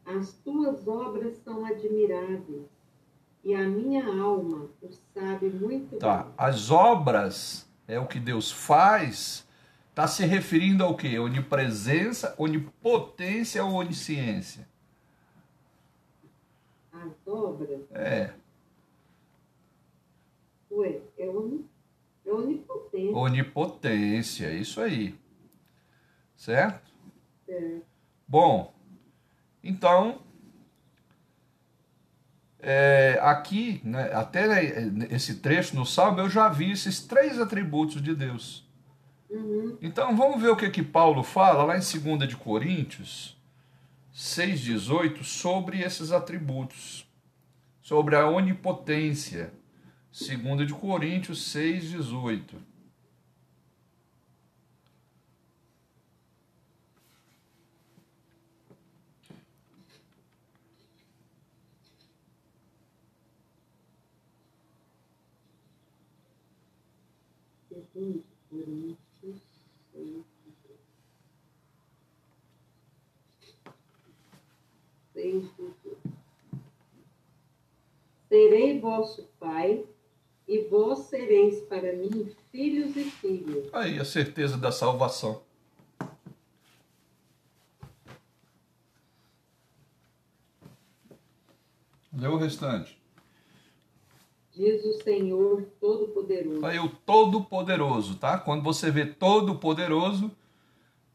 [0.06, 2.66] As tuas obras são admiráveis,
[3.44, 6.34] e a minha alma o sabe muito Tá, bem.
[6.38, 9.48] as obras é o que Deus faz,
[9.90, 11.20] está se referindo ao quê?
[11.20, 14.68] Onipresença, onipotência ou onisciência?
[17.02, 18.32] As obras, É,
[20.70, 23.14] ué, é, é onipotente.
[23.14, 25.16] onipotência, isso aí.
[26.36, 26.92] Certo?
[27.46, 27.86] certo?
[28.28, 28.72] Bom,
[29.64, 30.22] então,
[32.60, 34.46] é, aqui, né, até
[35.10, 38.64] esse trecho no Salmo, eu já vi esses três atributos de Deus.
[39.28, 39.76] Uhum.
[39.82, 43.41] Então, vamos ver o que, que Paulo fala lá em 2 de Coríntios
[44.14, 47.08] 6,18 sobre esses atributos,
[47.82, 49.54] sobre a onipotência.
[50.12, 52.72] 2 de Coríntios 6,18.
[67.70, 69.01] Segundo Coríntios
[78.32, 79.84] Serei vosso pai,
[80.48, 83.68] e vós sereis para mim filhos e filhas.
[83.74, 85.42] Aí, a certeza da salvação.
[92.14, 92.98] Lê o restante.
[94.54, 96.66] Diz o Senhor Todo-Poderoso.
[96.66, 98.38] Aí o Todo-Poderoso, tá?
[98.38, 100.32] Quando você vê Todo-Poderoso,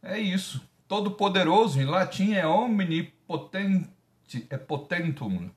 [0.02, 0.60] é isso.
[0.86, 3.88] Todo-Poderoso em latim é omnipotente,
[4.50, 5.50] é potentum.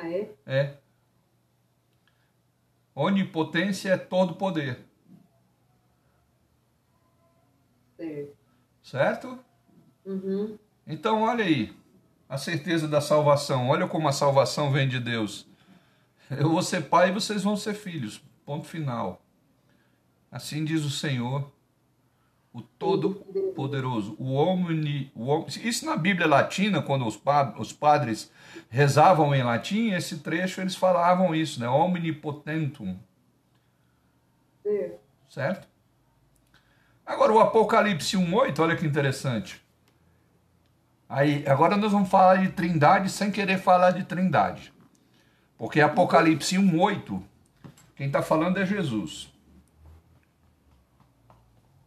[0.00, 0.34] Ah, é?
[0.46, 0.76] É.
[2.94, 4.78] Onipotência é todo poder,
[7.96, 8.36] Certo.
[8.82, 9.38] certo?
[10.04, 10.58] Uhum.
[10.86, 11.74] Então, olha aí,
[12.28, 13.68] a certeza da salvação.
[13.68, 15.46] Olha como a salvação vem de Deus.
[16.30, 18.20] Eu vou ser pai e vocês vão ser filhos.
[18.44, 19.22] Ponto final.
[20.30, 21.50] Assim diz o Senhor,
[22.54, 25.10] o Todo-Poderoso, o Omni.
[25.12, 25.44] O om...
[25.48, 27.52] Isso na Bíblia Latina, quando os, pa...
[27.58, 28.30] os padres
[28.70, 31.68] rezavam em latim, esse trecho eles falavam isso, né?
[31.68, 32.96] Omnipotentum.
[34.62, 35.00] Certo.
[35.28, 35.68] Certo?
[37.04, 39.60] Agora, o Apocalipse 1,8, olha que interessante.
[41.08, 44.72] Aí, agora nós vamos falar de trindade sem querer falar de trindade.
[45.58, 47.20] Porque Apocalipse 1,8,
[47.96, 49.33] quem está falando é Jesus.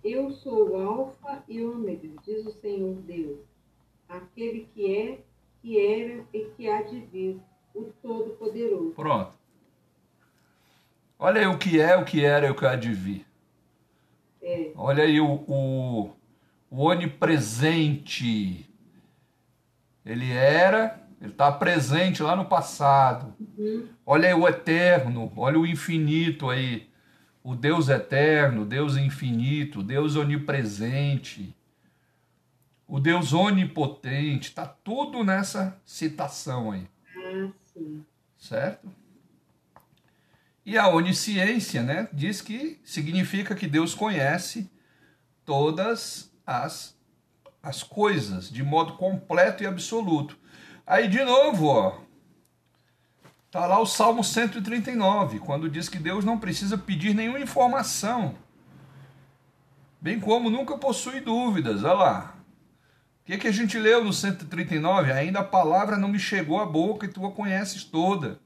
[0.10, 3.40] Eu sou o Alfa e Ômega, diz o Senhor Deus,
[4.08, 5.20] aquele que é,
[5.62, 7.42] que era e que há de vir,
[7.76, 8.92] o Todo-Poderoso.
[8.92, 9.34] Pronto.
[11.20, 13.26] Olha aí o que é, o que era e o que há de vir.
[14.42, 16.12] É, Olha aí o, o,
[16.72, 18.66] o onipresente.
[20.06, 23.36] Ele era, ele está presente lá no passado.
[23.58, 26.87] uhum, Olha aí o eterno, olha o infinito aí.
[27.48, 31.56] O Deus eterno, Deus infinito, Deus onipresente,
[32.86, 38.06] o Deus onipotente, está tudo nessa citação aí, ah, sim.
[38.38, 38.92] certo?
[40.66, 44.70] E a onisciência, né, diz que significa que Deus conhece
[45.46, 47.00] todas as,
[47.64, 50.38] as coisas de modo completo e absoluto.
[50.86, 52.02] Aí de novo, ó,
[53.48, 58.36] Está lá o Salmo 139, quando diz que Deus não precisa pedir nenhuma informação,
[60.02, 61.82] bem como nunca possui dúvidas.
[61.84, 62.34] Olha lá.
[63.22, 65.12] O que, que a gente leu no 139?
[65.14, 68.40] Ainda a palavra não me chegou à boca e tu a conheces toda.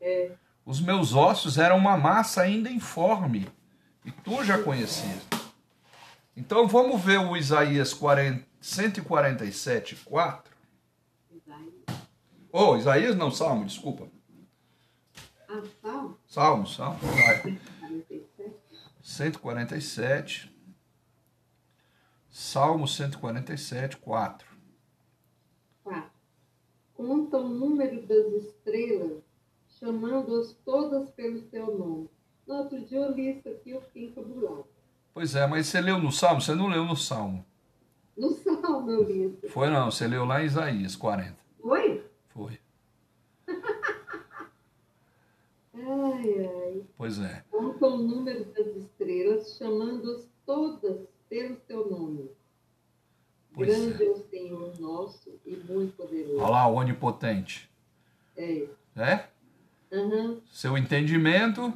[0.00, 0.32] É,
[0.64, 3.48] Os meus ossos eram uma massa ainda informe
[4.04, 5.22] e tu já conhecias.
[6.36, 10.52] Então vamos ver o Isaías 40, 147, 4.
[11.32, 11.98] Isaías.
[12.52, 14.13] Oh, Isaías não, Salmo, desculpa.
[15.54, 16.98] Ah, Salmo Salmo, Salmo.
[16.98, 17.58] Vai.
[17.80, 18.54] 47.
[19.00, 20.52] 147.
[22.28, 24.48] Salmo 147, 4.
[25.84, 26.10] 4.
[26.94, 29.22] conta o número das estrelas,
[29.78, 32.10] chamando-as todas pelo seu nome.
[32.44, 34.66] No outro dia eu li isso aqui, eu fiquei encabulado.
[35.12, 36.40] Pois é, mas você leu no Salmo?
[36.40, 37.46] Você não leu no Salmo.
[38.16, 39.48] No Salmo eu li isso.
[39.50, 41.36] Foi não, você leu lá em Isaías 40.
[41.60, 42.04] Foi?
[42.30, 42.58] Foi.
[46.24, 46.82] Ai, ai.
[46.96, 47.44] Pois é.
[47.50, 52.30] Conta o número das estrelas, chamando-as todas pelo seu nome.
[53.52, 54.06] Pois Grande é.
[54.06, 56.38] é o Senhor nosso e muito poderoso.
[56.38, 57.70] Olha lá, o onipotente.
[58.36, 58.66] É.
[58.96, 59.28] É?
[59.92, 61.72] Aham, Seu entendimento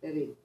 [0.00, 0.36] peraí.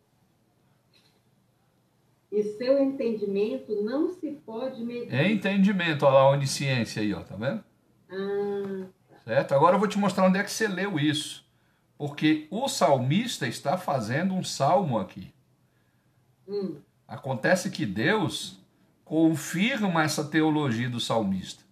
[2.31, 5.13] E seu entendimento não se pode medir.
[5.13, 6.05] é entendimento.
[6.05, 7.63] Olha lá a onisciência aí, ó, tá vendo?
[8.09, 8.87] Ah,
[9.27, 9.53] Certo?
[9.53, 11.45] Agora eu vou te mostrar onde é que você leu isso.
[11.97, 15.33] Porque o salmista está fazendo um salmo aqui.
[16.47, 18.57] hum, Acontece que Deus
[19.03, 21.65] confirma essa teologia do salmista.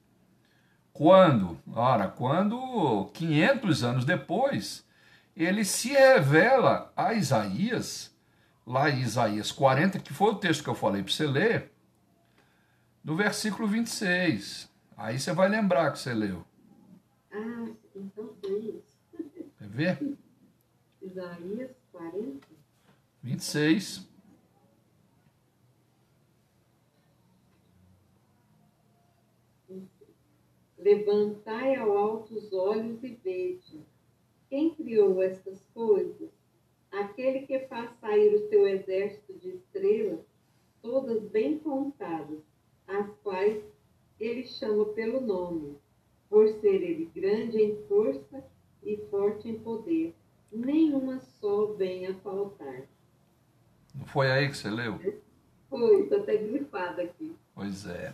[0.91, 1.57] Quando?
[1.73, 4.85] Ora, quando 500 anos depois,
[5.35, 8.13] ele se revela a Isaías,
[8.67, 11.71] lá em Isaías 40, que foi o texto que eu falei para você ler,
[13.03, 14.69] no versículo 26.
[14.97, 16.45] Aí você vai lembrar que você leu.
[17.35, 18.97] Ah, então foi isso.
[19.57, 20.17] Quer ver?
[21.01, 22.47] Isaías 40.
[23.21, 24.07] 26.
[30.77, 33.81] Levantai ao alto os olhos e vede.
[34.49, 36.29] Quem criou estas coisas?
[36.91, 40.25] Aquele que faz sair o seu exército de estrelas,
[40.81, 42.39] todas bem contadas,
[42.87, 43.61] as quais
[44.19, 45.77] ele chama pelo nome,
[46.29, 48.43] por ser ele grande em força
[48.83, 50.15] e forte em poder.
[50.51, 52.83] Nenhuma só vem a faltar.
[53.93, 54.99] Não foi aí que você leu?
[55.69, 57.35] Foi, está até grifado aqui.
[57.53, 58.13] Pois é.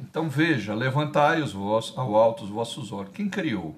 [0.00, 3.12] Então veja, levantai os vossos, ao alto os vossos olhos.
[3.12, 3.76] Quem criou?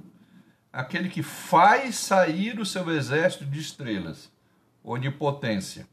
[0.73, 4.31] Aquele que faz sair o seu exército de estrelas,
[4.83, 5.87] onipotência.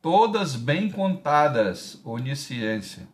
[0.00, 3.08] Todas bem contadas, onisciência,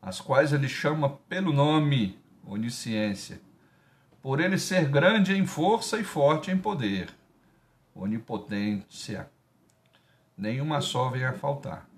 [0.00, 3.40] as quais ele chama pelo nome, onisciência,
[4.22, 7.08] por ele ser grande em força e forte em poder,
[7.94, 9.30] onipotência.
[10.36, 11.88] Nenhuma só vem a faltar.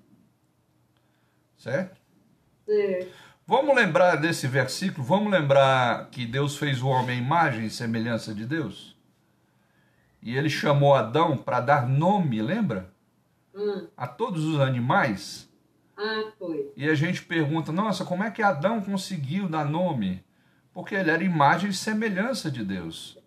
[1.57, 2.00] Certo?
[2.66, 3.12] Certo.
[3.46, 5.05] Vamos lembrar desse versículo?
[5.05, 8.96] Vamos lembrar que Deus fez o homem à imagem e semelhança de Deus?
[10.22, 12.92] E ele chamou Adão para dar nome, lembra?
[13.55, 15.51] Ah, A todos os animais.
[16.03, 16.72] Ah, foi.
[16.76, 20.24] E a gente pergunta: nossa, como é que Adão conseguiu dar nome?
[20.72, 23.18] Porque ele era imagem e semelhança de Deus.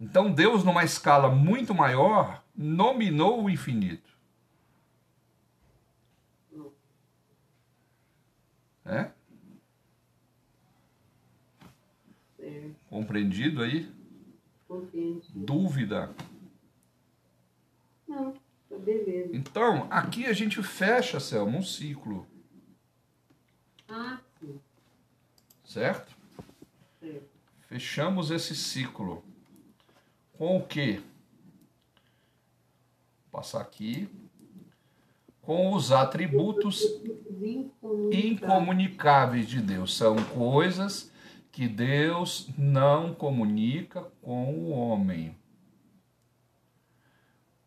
[0.00, 4.10] Então Deus, numa escala muito maior, nominou o infinito.
[8.84, 9.10] É?
[12.36, 12.76] Certo.
[12.88, 13.88] Compreendido aí?
[14.66, 15.28] Compreendi.
[15.32, 16.10] Dúvida?
[18.08, 18.34] Não,
[18.78, 19.30] beleza.
[19.36, 22.26] Então, aqui a gente fecha, Selma, um ciclo,
[23.88, 24.60] Ah, sim.
[25.64, 26.16] certo?
[27.68, 29.22] Fechamos esse ciclo.
[30.32, 31.00] Com o quê?
[33.30, 34.08] Vou passar aqui.
[35.42, 36.82] Com os atributos
[38.12, 39.96] incomunicáveis de Deus.
[39.96, 41.12] São coisas
[41.52, 45.36] que Deus não comunica com o homem.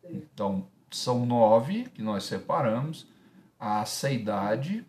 [0.02, 3.06] Então, são nove que nós separamos.
[3.58, 4.84] A aceidade,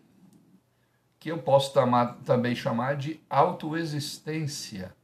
[1.18, 4.94] que eu posso tamar- também chamar de autoexistência.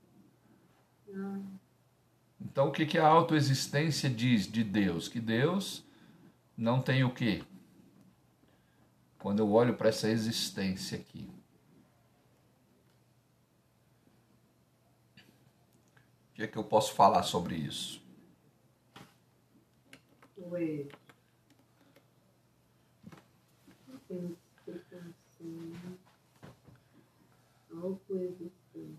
[2.40, 5.08] Então, o que, que a autoexistência diz de Deus?
[5.08, 5.84] Que Deus
[6.56, 7.42] não tem o quê?
[9.18, 11.30] Quando eu olho para essa existência aqui.
[16.30, 18.01] O que é que eu posso falar sobre isso?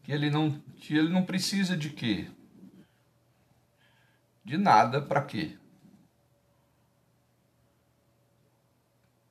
[0.04, 2.28] Que ele não, que ele não precisa de quê?
[4.44, 5.58] De nada para quê?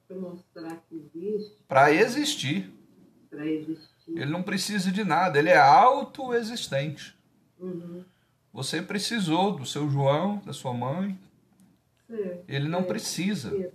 [0.09, 2.73] Para mostrar que existe, Para existir.
[3.29, 3.93] para existir.
[4.09, 7.17] Ele não precisa de nada, ele é autoexistente.
[7.59, 8.05] Uhum.
[8.53, 11.19] Você precisou do seu João, da sua mãe.
[12.49, 13.57] Ele não É, precisa.
[13.57, 13.73] isso.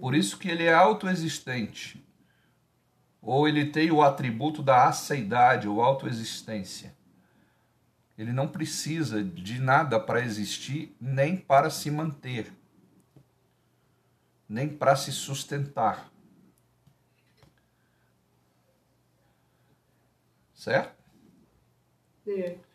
[0.00, 2.02] Por isso que ele é autoexistente.
[3.20, 6.94] Ou ele tem o atributo da aceidade ou autoexistência.
[8.18, 12.52] Ele não precisa de nada para existir, nem para se manter,
[14.48, 16.10] nem para se sustentar.
[20.54, 20.94] Certo?
[22.24, 22.71] Certo.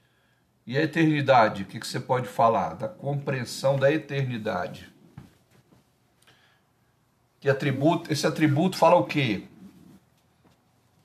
[0.67, 2.73] E a eternidade, o que, que você pode falar?
[2.73, 4.93] Da compreensão da eternidade.
[7.39, 9.47] Que atributo, esse atributo fala o quê?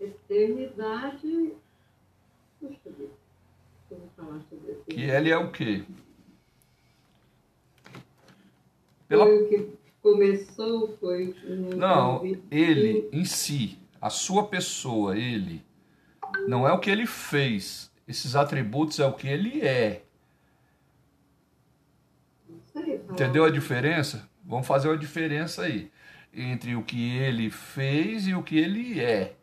[0.01, 1.53] Eternidade.
[2.61, 3.13] Deixa eu ver.
[3.89, 5.85] Eu vou falar sobre Que ele é o quê?
[9.07, 9.27] Pela...
[9.27, 11.37] Foi o que começou, foi.
[11.77, 15.65] Não, ele em si, a sua pessoa, ele,
[16.49, 17.92] não é o que ele fez.
[18.07, 20.03] Esses atributos é o que ele é.
[23.11, 24.29] Entendeu a diferença?
[24.45, 25.91] Vamos fazer uma diferença aí
[26.35, 29.35] entre o que ele fez e o que ele é.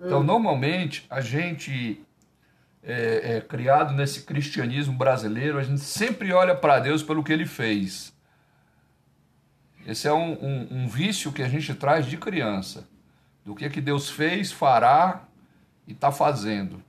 [0.00, 2.02] Então, normalmente, a gente
[2.82, 7.46] é, é criado nesse cristianismo brasileiro, a gente sempre olha para Deus pelo que ele
[7.46, 8.12] fez.
[9.86, 12.88] Esse é um, um- um vício que a gente traz de criança.
[13.44, 15.24] Do que, que Deus fez, fará
[15.86, 16.82] e está fazendo.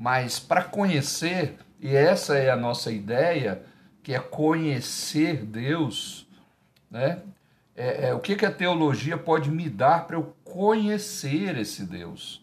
[0.00, 3.62] Mas para conhecer, e essa é a nossa ideia,
[4.02, 6.26] que é conhecer Deus,
[6.90, 7.20] né?
[7.76, 12.42] É, é, o que, que a teologia pode me dar para eu conhecer esse Deus?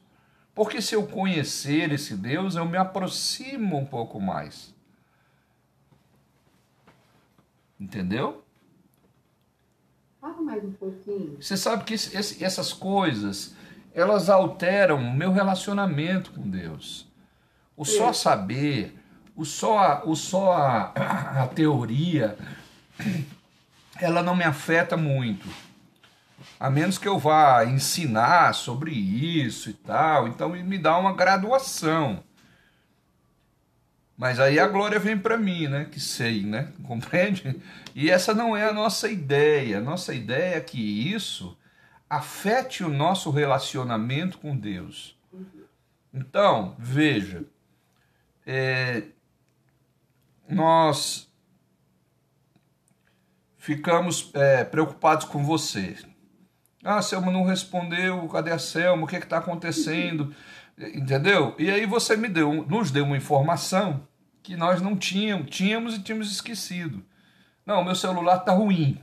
[0.54, 4.72] Porque se eu conhecer esse Deus, eu me aproximo um pouco mais.
[7.80, 8.44] Entendeu?
[10.22, 11.38] Fala mais um pouquinho.
[11.42, 13.56] Você sabe que esse- essas coisas,
[13.96, 17.07] elas alteram o meu relacionamento com Deus.
[17.78, 18.98] O só saber,
[19.36, 22.36] o só, o só a, a teoria,
[24.02, 25.48] ela não me afeta muito.
[26.60, 32.24] A menos que eu vá ensinar sobre isso e tal, então me dá uma graduação.
[34.18, 35.86] Mas aí a glória vem para mim, né?
[35.86, 36.72] Que sei, né?
[36.84, 37.62] Compreende?
[37.94, 39.80] E essa não é a nossa ideia.
[39.80, 41.56] Nossa ideia é que isso
[42.10, 45.16] afete o nosso relacionamento com Deus.
[46.12, 47.44] Então, veja,
[48.48, 49.04] é,
[50.50, 51.30] nós
[53.58, 55.98] ficamos é, preocupados com você.
[56.82, 59.04] Ah, Selma não respondeu, cadê a Selma?
[59.04, 60.34] O que está acontecendo?
[60.78, 61.54] Entendeu?
[61.60, 64.08] E aí você me deu, nos deu uma informação
[64.42, 67.06] que nós não tínhamos, tínhamos e tínhamos esquecido.
[67.66, 69.02] Não, meu celular está ruim.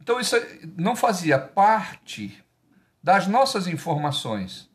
[0.00, 0.36] Então isso
[0.76, 2.40] não fazia parte
[3.02, 4.69] das nossas informações.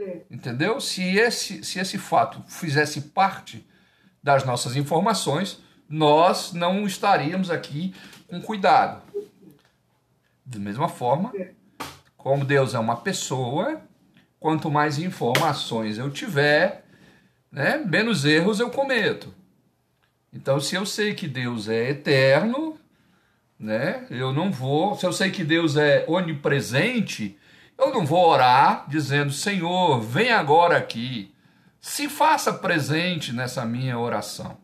[0.00, 0.32] Certo.
[0.32, 0.80] Entendeu?
[0.80, 3.66] Se esse, se esse fato fizesse parte
[4.22, 7.94] das nossas informações, nós não estaríamos aqui
[8.26, 9.02] com cuidado.
[10.42, 11.30] Da mesma forma,
[12.16, 13.82] como Deus é uma pessoa,
[14.38, 16.82] quanto mais informações eu tiver,
[17.52, 19.34] né, menos erros eu cometo.
[20.32, 22.78] Então, se eu sei que Deus é eterno,
[23.58, 24.96] né, eu não vou.
[24.96, 27.38] Se eu sei que Deus é onipresente,
[27.80, 31.34] eu não vou orar dizendo: Senhor, vem agora aqui,
[31.80, 34.58] se faça presente nessa minha oração.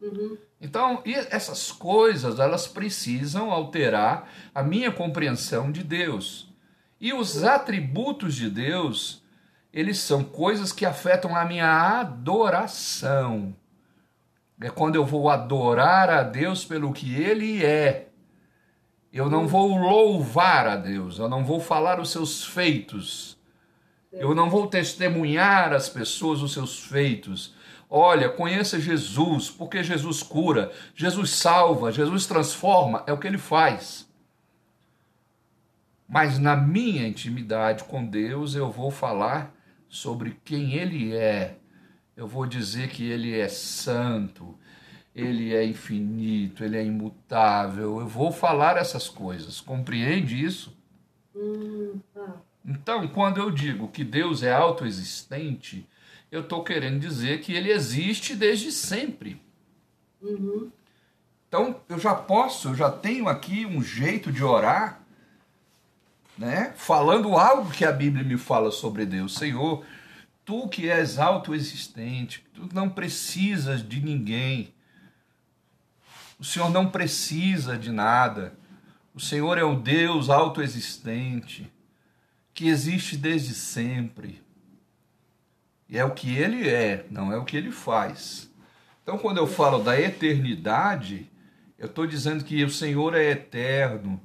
[0.00, 0.36] Uhum.
[0.60, 6.52] Então, essas coisas, elas precisam alterar a minha compreensão de Deus.
[7.00, 9.22] E os atributos de Deus,
[9.72, 13.54] eles são coisas que afetam a minha adoração.
[14.60, 18.09] É quando eu vou adorar a Deus pelo que Ele é.
[19.12, 23.36] Eu não vou louvar a Deus, eu não vou falar os seus feitos.
[24.12, 27.54] Eu não vou testemunhar às pessoas os seus feitos.
[27.88, 34.08] Olha, conheça Jesus, porque Jesus cura, Jesus salva, Jesus transforma, é o que ele faz.
[36.08, 39.54] Mas na minha intimidade com Deus, eu vou falar
[39.88, 41.56] sobre quem ele é.
[42.16, 44.56] Eu vou dizer que ele é santo,
[45.14, 48.00] ele é infinito, ele é imutável.
[48.00, 49.60] Eu vou falar essas coisas.
[49.60, 50.76] Compreende isso?
[51.34, 52.36] Hum, tá.
[52.64, 55.88] Então, quando eu digo que Deus é autoexistente,
[56.30, 59.40] eu estou querendo dizer que ele existe desde sempre.
[60.20, 60.70] Uhum.
[61.48, 65.00] Então, eu já posso, eu já tenho aqui um jeito de orar,
[66.38, 66.72] né?
[66.76, 69.34] Falando algo que a Bíblia me fala sobre Deus.
[69.34, 69.84] Senhor,
[70.44, 74.72] tu que és autoexistente, tu não precisas de ninguém.
[76.40, 78.54] O Senhor não precisa de nada.
[79.14, 81.70] O Senhor é o Deus autoexistente,
[82.54, 84.42] que existe desde sempre.
[85.86, 88.50] E é o que ele é, não é o que ele faz.
[89.02, 91.30] Então, quando eu falo da eternidade,
[91.78, 94.18] eu estou dizendo que o Senhor é eterno,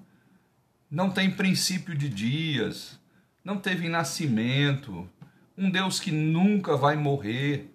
[0.89, 2.97] não tem princípio de dias,
[3.43, 5.09] não teve nascimento,
[5.57, 7.71] um Deus que nunca vai morrer.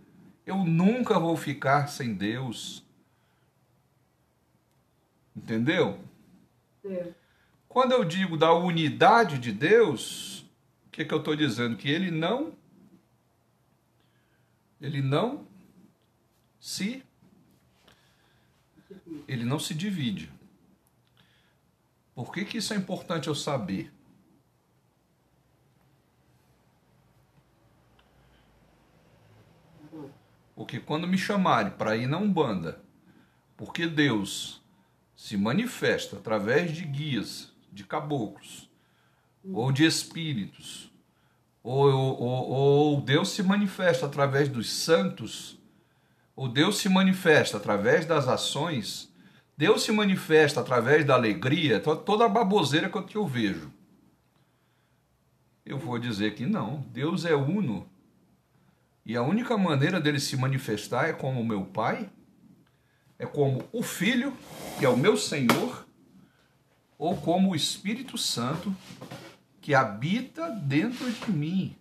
[0.46, 2.79] Eu nunca vou ficar sem Deus.
[5.36, 5.98] Entendeu?
[6.82, 7.14] Certo.
[7.68, 10.40] Quando eu digo da unidade de Deus,
[10.86, 11.76] o que, que eu estou dizendo?
[11.76, 12.52] Que ele não
[14.80, 15.46] ele não
[16.58, 17.04] se
[19.28, 20.32] ele não se divide.
[22.14, 23.92] Por que, que isso é importante eu saber?
[30.54, 32.82] Porque quando me chamarem para ir na Umbanda,
[33.56, 34.59] porque Deus
[35.20, 38.70] se manifesta através de guias, de caboclos,
[39.52, 40.90] ou de espíritos,
[41.62, 45.58] ou, ou, ou Deus se manifesta através dos santos,
[46.34, 49.14] ou Deus se manifesta através das ações,
[49.58, 53.70] Deus se manifesta através da alegria, toda a baboseira que eu vejo.
[55.66, 57.86] Eu vou dizer que não, Deus é uno.
[59.04, 62.10] E a única maneira dele se manifestar é como meu Pai,
[63.20, 64.34] é como o Filho,
[64.78, 65.86] que é o meu Senhor,
[66.96, 68.74] ou como o Espírito Santo,
[69.60, 71.76] que habita dentro de mim.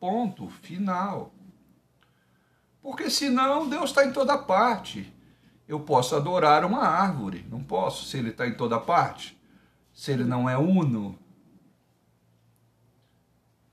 [0.00, 1.32] Ponto final.
[2.82, 5.14] Porque senão Deus está em toda parte.
[5.68, 9.40] Eu posso adorar uma árvore, não posso, se ele está em toda parte.
[9.92, 11.16] Se ele não é uno.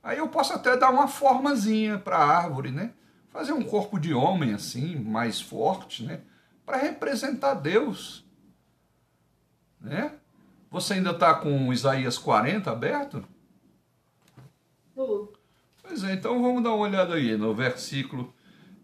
[0.03, 2.93] Aí eu posso até dar uma formazinha para a árvore, né?
[3.29, 6.21] Fazer um corpo de homem assim, mais forte, né?
[6.65, 8.25] Para representar Deus.
[9.79, 10.13] Né?
[10.69, 13.25] Você ainda está com Isaías 40 aberto?
[14.95, 15.33] Tô.
[15.81, 18.33] Pois é, então vamos dar uma olhada aí no versículo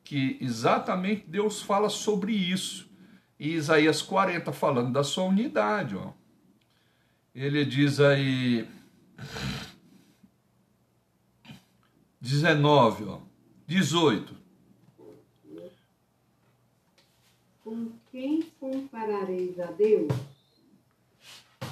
[0.03, 2.89] que exatamente Deus fala sobre isso.
[3.39, 6.11] E Isaías 40 falando da sua unidade, ó.
[7.35, 8.67] Ele diz aí
[12.19, 13.19] 19, ó.
[13.67, 14.35] 18.
[17.67, 20.07] Com quem comparareis a Deus?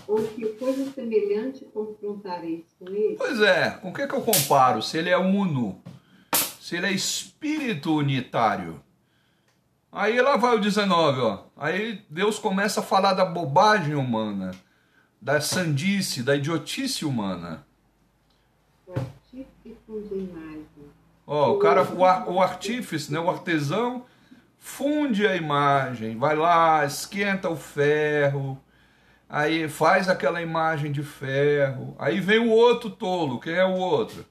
[0.05, 3.15] Ou que coisa semelhante confrontareis com ele?
[3.17, 4.81] Pois é, com o que, que eu comparo?
[4.81, 5.81] Se ele é uno,
[6.59, 8.83] se ele é espírito unitário.
[9.89, 11.43] Aí lá vai o 19, ó.
[11.55, 14.51] Aí Deus começa a falar da bobagem humana,
[15.21, 17.65] da sandice, da idiotice humana.
[18.85, 19.77] O artífice
[20.11, 20.67] imagem.
[21.25, 24.05] Ó, o cara, o, ar, o artífice, né, o artesão,
[24.65, 28.59] funde a imagem, vai lá, esquenta o ferro,
[29.29, 31.95] aí faz aquela imagem de ferro.
[31.99, 34.25] Aí vem o outro tolo, quem é o outro?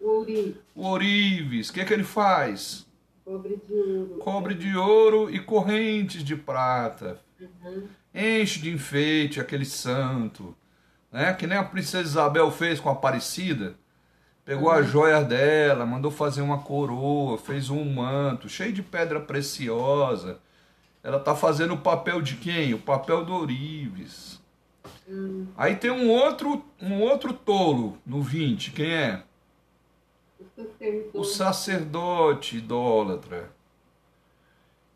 [0.00, 2.84] O ourives, O ourives, o que, que ele faz?
[3.24, 4.18] cobre de ouro.
[4.18, 7.20] Cobre de ouro e correntes de prata.
[7.40, 7.86] Uhum.
[8.12, 10.56] Enche de enfeite aquele santo,
[11.10, 11.32] né?
[11.34, 13.76] Que nem a princesa Isabel fez com a Aparecida.
[14.46, 20.38] Pegou as joias dela, mandou fazer uma coroa, fez um manto cheio de pedra preciosa.
[21.02, 22.72] Ela tá fazendo o papel de quem?
[22.72, 24.40] O papel do Ourives.
[25.08, 29.22] Hum, Aí tem um outro, um outro tolo no 20, quem é?
[30.38, 31.18] o sacerdote.
[31.18, 33.50] O sacerdote idólatra.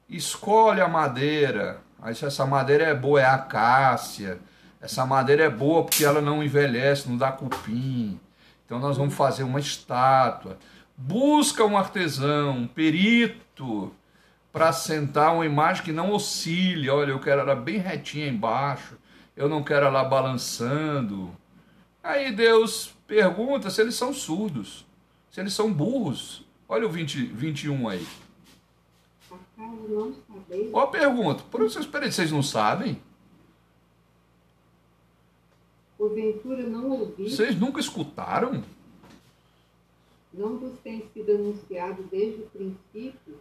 [0.08, 1.80] Escolhe a madeira.
[2.00, 4.38] Aí se essa madeira é boa, é a acácia.
[4.80, 8.18] Essa madeira é boa porque ela não envelhece, não dá cupim.
[8.70, 10.56] Então nós vamos fazer uma estátua.
[10.96, 13.92] Busca um artesão, um perito,
[14.52, 16.88] para sentar uma imagem que não oscile.
[16.88, 18.96] Olha, eu quero ela bem retinha embaixo.
[19.36, 21.36] Eu não quero ela balançando.
[22.00, 24.86] Aí Deus pergunta se eles são surdos,
[25.32, 26.46] se eles são burros.
[26.68, 28.06] Olha o 20, 21 aí.
[30.28, 30.70] Sabeis?
[30.72, 33.02] Ó a pergunta, por vocês, peraí, vocês não sabem?
[36.00, 37.34] Porventura não ouvis?
[37.36, 38.64] Vocês nunca escutaram?
[40.32, 43.38] Não vos tem sido anunciado desde o princípio?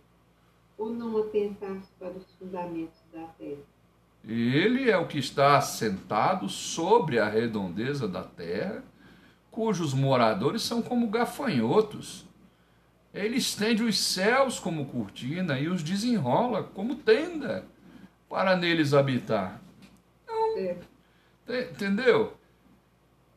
[0.78, 3.62] Ou não atentaste para os fundamentos da terra?
[4.28, 8.84] Ele é o que está assentado sobre a redondeza da terra,
[9.50, 12.26] cujos moradores são como gafanhotos.
[13.14, 17.66] Ele estende os céus como cortina e os desenrola como tenda
[18.28, 19.62] para neles habitar.
[20.58, 20.76] É,
[21.48, 22.34] Te- Entendeu?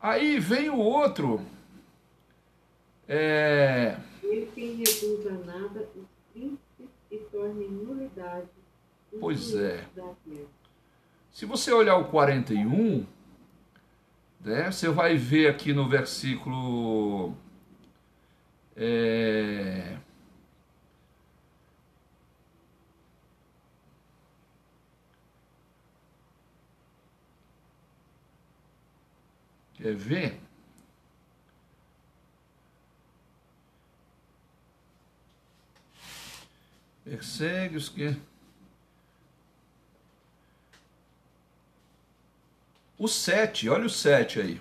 [0.03, 1.41] Aí vem o outro.
[3.09, 8.49] É, ele quem reduz a nada os príncipes e torna em nulidade
[9.21, 9.85] Pois é.
[11.31, 13.07] Se você olhar o 41,
[14.41, 17.35] né, você vai ver aqui no versículo.
[18.77, 19.99] é,
[29.83, 30.41] Quer ver?
[37.03, 38.16] Persegue os que.
[42.97, 44.61] O 7, olha o 7 aí.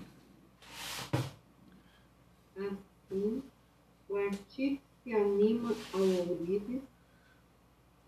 [2.57, 3.43] Assim,
[4.09, 6.81] o artífice que anima ao ourives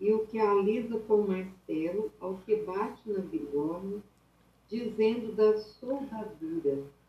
[0.00, 4.02] e o que alisa com o martelo ao que bate na bigorna,
[4.68, 7.03] dizendo da soldadura.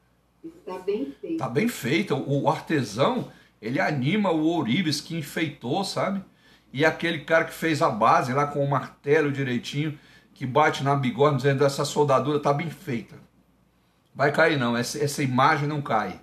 [0.46, 1.34] Está bem feito.
[1.34, 2.16] Está bem feito.
[2.16, 3.32] O artesão,
[3.62, 6.24] ele anima o ourives que enfeitou, sabe?
[6.72, 9.98] E aquele cara que fez a base lá com o martelo direitinho,
[10.34, 13.16] que bate na bigorna, dizendo essa soldadura está bem feita.
[14.14, 16.20] Vai cair não, essa, essa imagem não cai.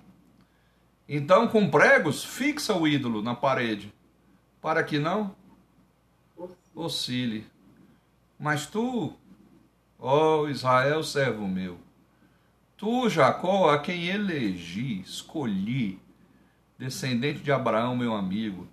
[1.07, 3.93] Então, com pregos, fixa o ídolo na parede,
[4.61, 5.35] para que não
[6.75, 7.45] oscile.
[8.39, 9.13] Mas tu,
[9.99, 11.77] ó Israel, servo meu,
[12.83, 16.01] tu, Jacó, a quem elegi, escolhi,
[16.77, 18.67] descendente de Abraão, meu amigo,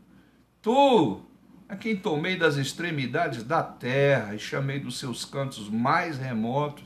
[0.61, 1.21] tu,
[1.69, 6.83] a quem tomei das extremidades da terra e chamei dos seus cantos mais remotos,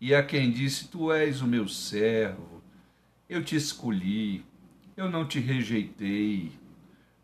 [0.00, 2.60] e a quem disse: Tu és o meu servo,
[3.28, 4.44] eu te escolhi,
[4.96, 6.50] eu não te rejeitei.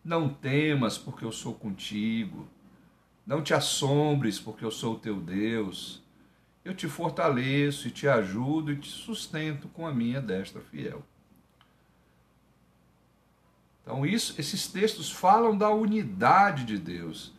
[0.04, 2.48] Não temas, porque eu sou contigo.
[3.26, 6.01] Não te assombres, porque eu sou o teu Deus.
[6.64, 11.04] Eu te fortaleço e te ajudo e te sustento com a minha destra fiel.
[13.82, 17.32] Então, isso, esses textos falam da unidade de Deus.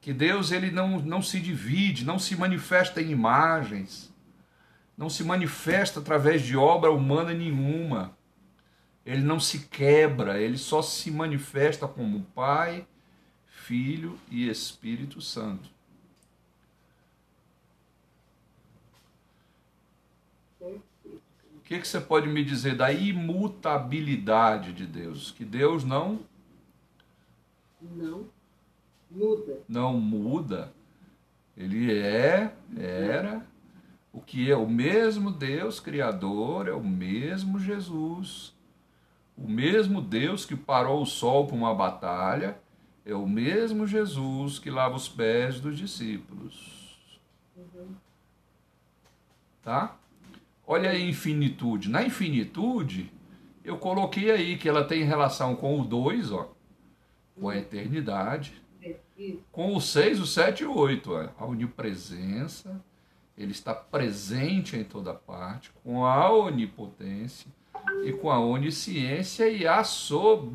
[0.00, 4.12] Que Deus ele não, não se divide, não se manifesta em imagens,
[4.96, 8.16] não se manifesta através de obra humana nenhuma.
[9.04, 12.86] Ele não se quebra, ele só se manifesta como Pai,
[13.46, 15.71] Filho e Espírito Santo.
[21.72, 25.30] Que, que você pode me dizer da imutabilidade de Deus?
[25.30, 26.20] Que Deus não.
[27.80, 28.26] Não
[29.10, 29.58] muda.
[29.66, 30.72] Não muda.
[31.56, 33.46] Ele é, era,
[34.12, 38.54] o que é o mesmo Deus Criador, é o mesmo Jesus.
[39.36, 42.58] O mesmo Deus que parou o sol para uma batalha
[43.04, 46.98] é o mesmo Jesus que lava os pés dos discípulos.
[47.56, 47.94] Uhum.
[49.62, 49.96] Tá?
[50.72, 51.90] Olha a infinitude.
[51.90, 53.12] Na infinitude,
[53.62, 56.50] eu coloquei aí que ela tem relação com o 2, ó,
[57.38, 58.54] com a eternidade,
[59.50, 62.82] com o 6, o 7 e o 8, a onipresença,
[63.36, 67.50] ele está presente em toda parte, com a onipotência
[68.02, 70.50] e com a onisciência e a soberania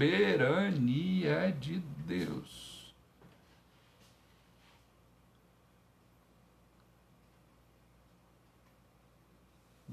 [1.59, 2.66] de Deus.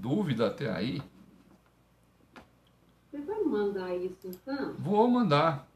[0.05, 1.01] Dúvida até aí?
[3.11, 4.75] Você vai mandar isso então?
[4.75, 5.67] Vou mandar.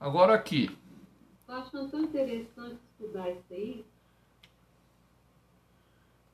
[0.00, 0.74] Agora aqui.
[1.40, 3.84] Estou achando tão interessante estudar isso aí.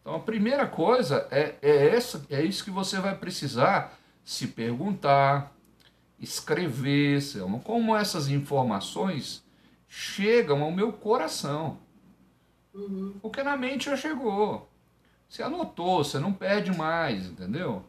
[0.01, 5.53] Então a primeira coisa é, é, essa, é isso que você vai precisar se perguntar,
[6.21, 9.45] escrever, Selma, como essas informações
[9.89, 11.77] chegam ao meu coração.
[12.73, 13.19] Uhum.
[13.21, 14.73] Porque na mente já chegou.
[15.29, 17.85] Você anotou, você não perde mais, entendeu?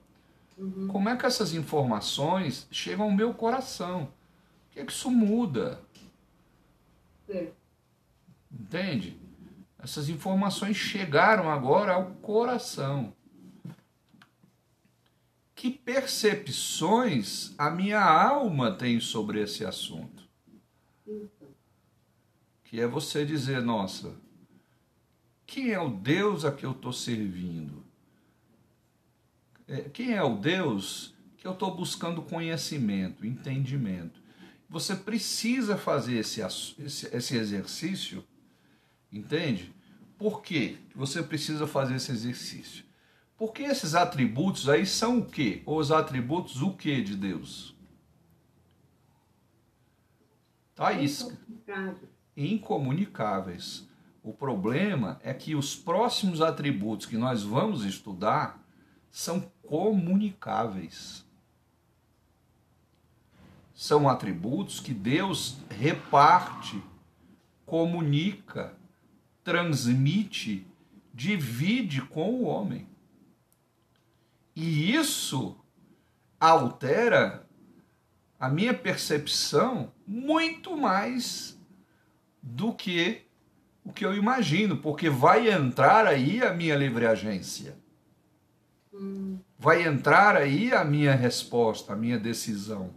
[0.58, 0.88] Uhum.
[0.88, 4.04] Como é que essas informações chegam ao meu coração?
[4.04, 5.82] O que é que isso muda?
[7.30, 7.50] Sim.
[8.52, 9.20] Entende?
[9.78, 13.14] Essas informações chegaram agora ao coração
[15.56, 20.24] que percepções a minha alma tem sobre esse assunto.
[22.66, 24.14] Que é você dizer, nossa,
[25.46, 27.84] quem é o Deus a que eu estou servindo?
[29.68, 34.22] É, quem é o Deus que eu estou buscando conhecimento, entendimento?
[34.70, 38.24] Você precisa fazer esse, esse, exercício,
[39.12, 39.74] entende?
[40.18, 42.84] Por que você precisa fazer esse exercício?
[43.38, 45.62] Porque esses atributos aí são o quê?
[45.66, 47.76] Os atributos o quê de Deus?
[50.74, 51.38] Tá isso.
[52.36, 53.88] Incomunicáveis.
[54.26, 58.60] O problema é que os próximos atributos que nós vamos estudar
[59.12, 61.24] são comunicáveis.
[63.76, 66.82] São atributos que Deus reparte,
[67.68, 68.76] comunica,
[69.44, 70.66] transmite,
[71.14, 72.88] divide com o homem.
[74.56, 75.56] E isso
[76.40, 77.48] altera
[78.40, 81.56] a minha percepção muito mais
[82.42, 83.25] do que
[83.86, 87.78] o que eu imagino, porque vai entrar aí a minha livre agência.
[88.92, 89.38] Hum.
[89.58, 92.90] Vai entrar aí a minha resposta, a minha decisão.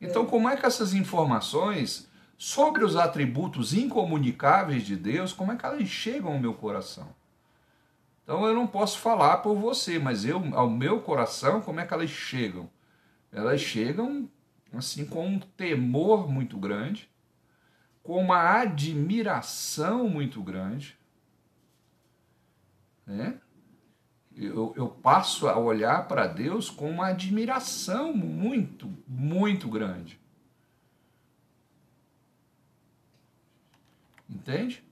[0.00, 0.26] Então, é.
[0.26, 2.08] como é que essas informações
[2.38, 7.08] sobre os atributos incomunicáveis de Deus, como é que elas chegam ao meu coração?
[8.22, 11.94] Então eu não posso falar por você, mas eu, ao meu coração, como é que
[11.94, 12.68] elas chegam?
[13.30, 14.28] Elas chegam
[14.74, 17.08] assim com um temor muito grande,
[18.06, 20.96] com uma admiração muito grande,
[23.04, 23.40] né?
[24.36, 30.20] Eu, eu passo a olhar para Deus com uma admiração muito, muito grande.
[34.28, 34.84] Entende?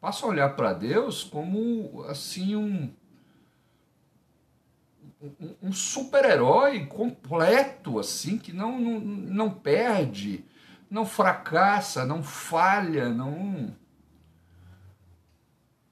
[0.00, 2.90] Passo a olhar para Deus como assim um
[5.60, 10.44] um, super-herói completo assim que não, não não perde,
[10.90, 13.76] não fracassa, não falha, não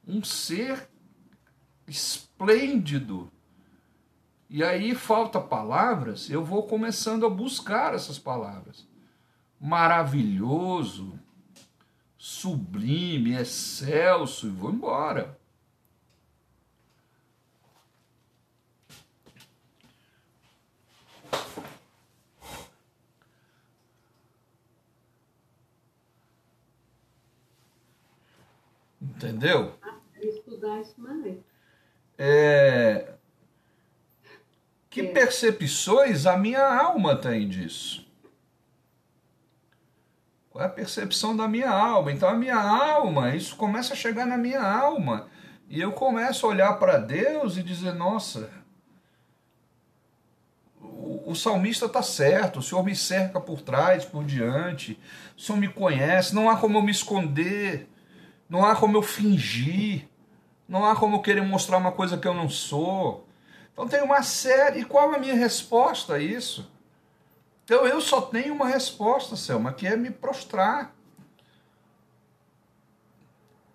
[0.06, 0.88] um ser
[1.86, 3.30] esplêndido.
[4.48, 8.86] E aí falta palavras, eu vou começando a buscar essas palavras.
[9.60, 11.18] Maravilhoso,
[12.16, 15.35] sublime, excelso, e vou embora.
[29.16, 29.72] Entendeu?
[30.20, 31.38] Estudar isso mais.
[32.18, 33.14] É...
[34.90, 35.12] Que é.
[35.12, 38.06] percepções a minha alma tem disso?
[40.50, 42.12] Qual é a percepção da minha alma?
[42.12, 45.28] Então a minha alma, isso começa a chegar na minha alma.
[45.68, 48.50] E eu começo a olhar para Deus e dizer, nossa,
[50.80, 54.98] o, o salmista está certo, o Senhor me cerca por trás, por diante,
[55.36, 57.88] o Senhor me conhece, não há como eu me esconder,
[58.48, 60.08] não há como eu fingir.
[60.68, 63.26] Não há como querer mostrar uma coisa que eu não sou.
[63.72, 64.80] Então tem uma série.
[64.80, 66.70] E qual é a minha resposta a isso?
[67.64, 70.94] Então eu só tenho uma resposta, Selma, que é me prostrar.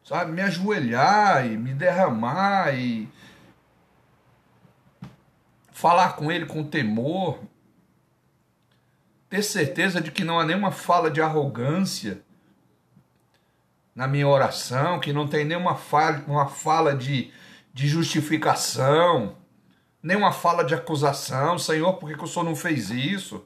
[0.03, 0.31] Sabe?
[0.31, 3.07] Me ajoelhar e me derramar e
[5.71, 7.39] falar com ele com temor.
[9.29, 12.21] Ter certeza de que não há nenhuma fala de arrogância
[13.95, 17.31] na minha oração, que não tem nenhuma fala, uma fala de,
[17.73, 19.35] de justificação,
[20.01, 21.57] nenhuma fala de acusação.
[21.57, 23.45] Senhor, por que, que o Senhor não fez isso?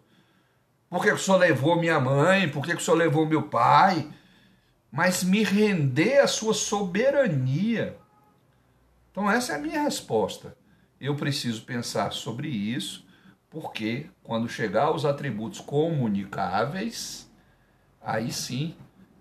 [0.89, 2.47] Por que, que o Senhor levou minha mãe?
[2.49, 4.07] Por que, que o Senhor levou meu pai?
[4.91, 7.97] Mas me render à sua soberania.
[9.11, 10.55] Então, essa é a minha resposta.
[11.01, 13.05] Eu preciso pensar sobre isso,
[13.49, 17.29] porque quando chegar aos atributos comunicáveis,
[18.01, 18.75] aí sim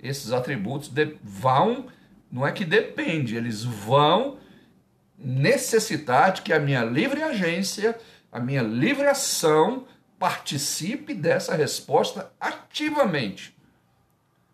[0.04, 0.92] esses atributos
[1.22, 1.86] vão,
[2.30, 4.38] não é que depende, eles vão
[5.18, 7.98] necessitar de que a minha livre agência,
[8.30, 9.86] a minha livre ação
[10.18, 13.56] participe dessa resposta ativamente.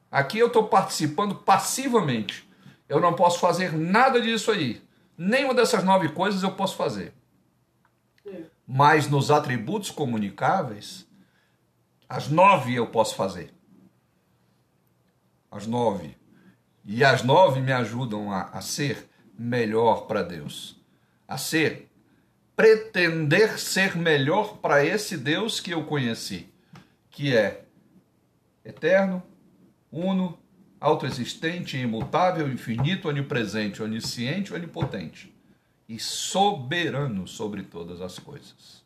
[0.09, 2.49] Aqui eu estou participando passivamente.
[2.89, 4.83] Eu não posso fazer nada disso aí.
[5.19, 7.13] Nenhuma dessas nove coisas eu posso fazer.
[8.67, 11.07] Mas nos atributos comunicáveis,
[12.09, 13.53] as nove eu posso fazer
[15.51, 16.17] às nove.
[16.85, 20.77] E as nove me ajudam a, a ser melhor para Deus,
[21.27, 21.91] a ser,
[22.55, 26.49] pretender ser melhor para esse Deus que eu conheci,
[27.11, 27.65] que é
[28.65, 29.23] eterno,
[29.91, 30.39] uno,
[30.81, 35.35] autoexistente, imutável, infinito, onipresente, onisciente, onipotente
[35.89, 38.85] e soberano sobre todas as coisas.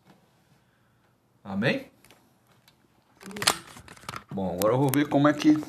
[1.43, 1.87] Amém?
[4.31, 5.63] Bom, agora eu vou ver como é que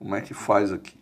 [0.00, 0.98] Como é que faz aqui?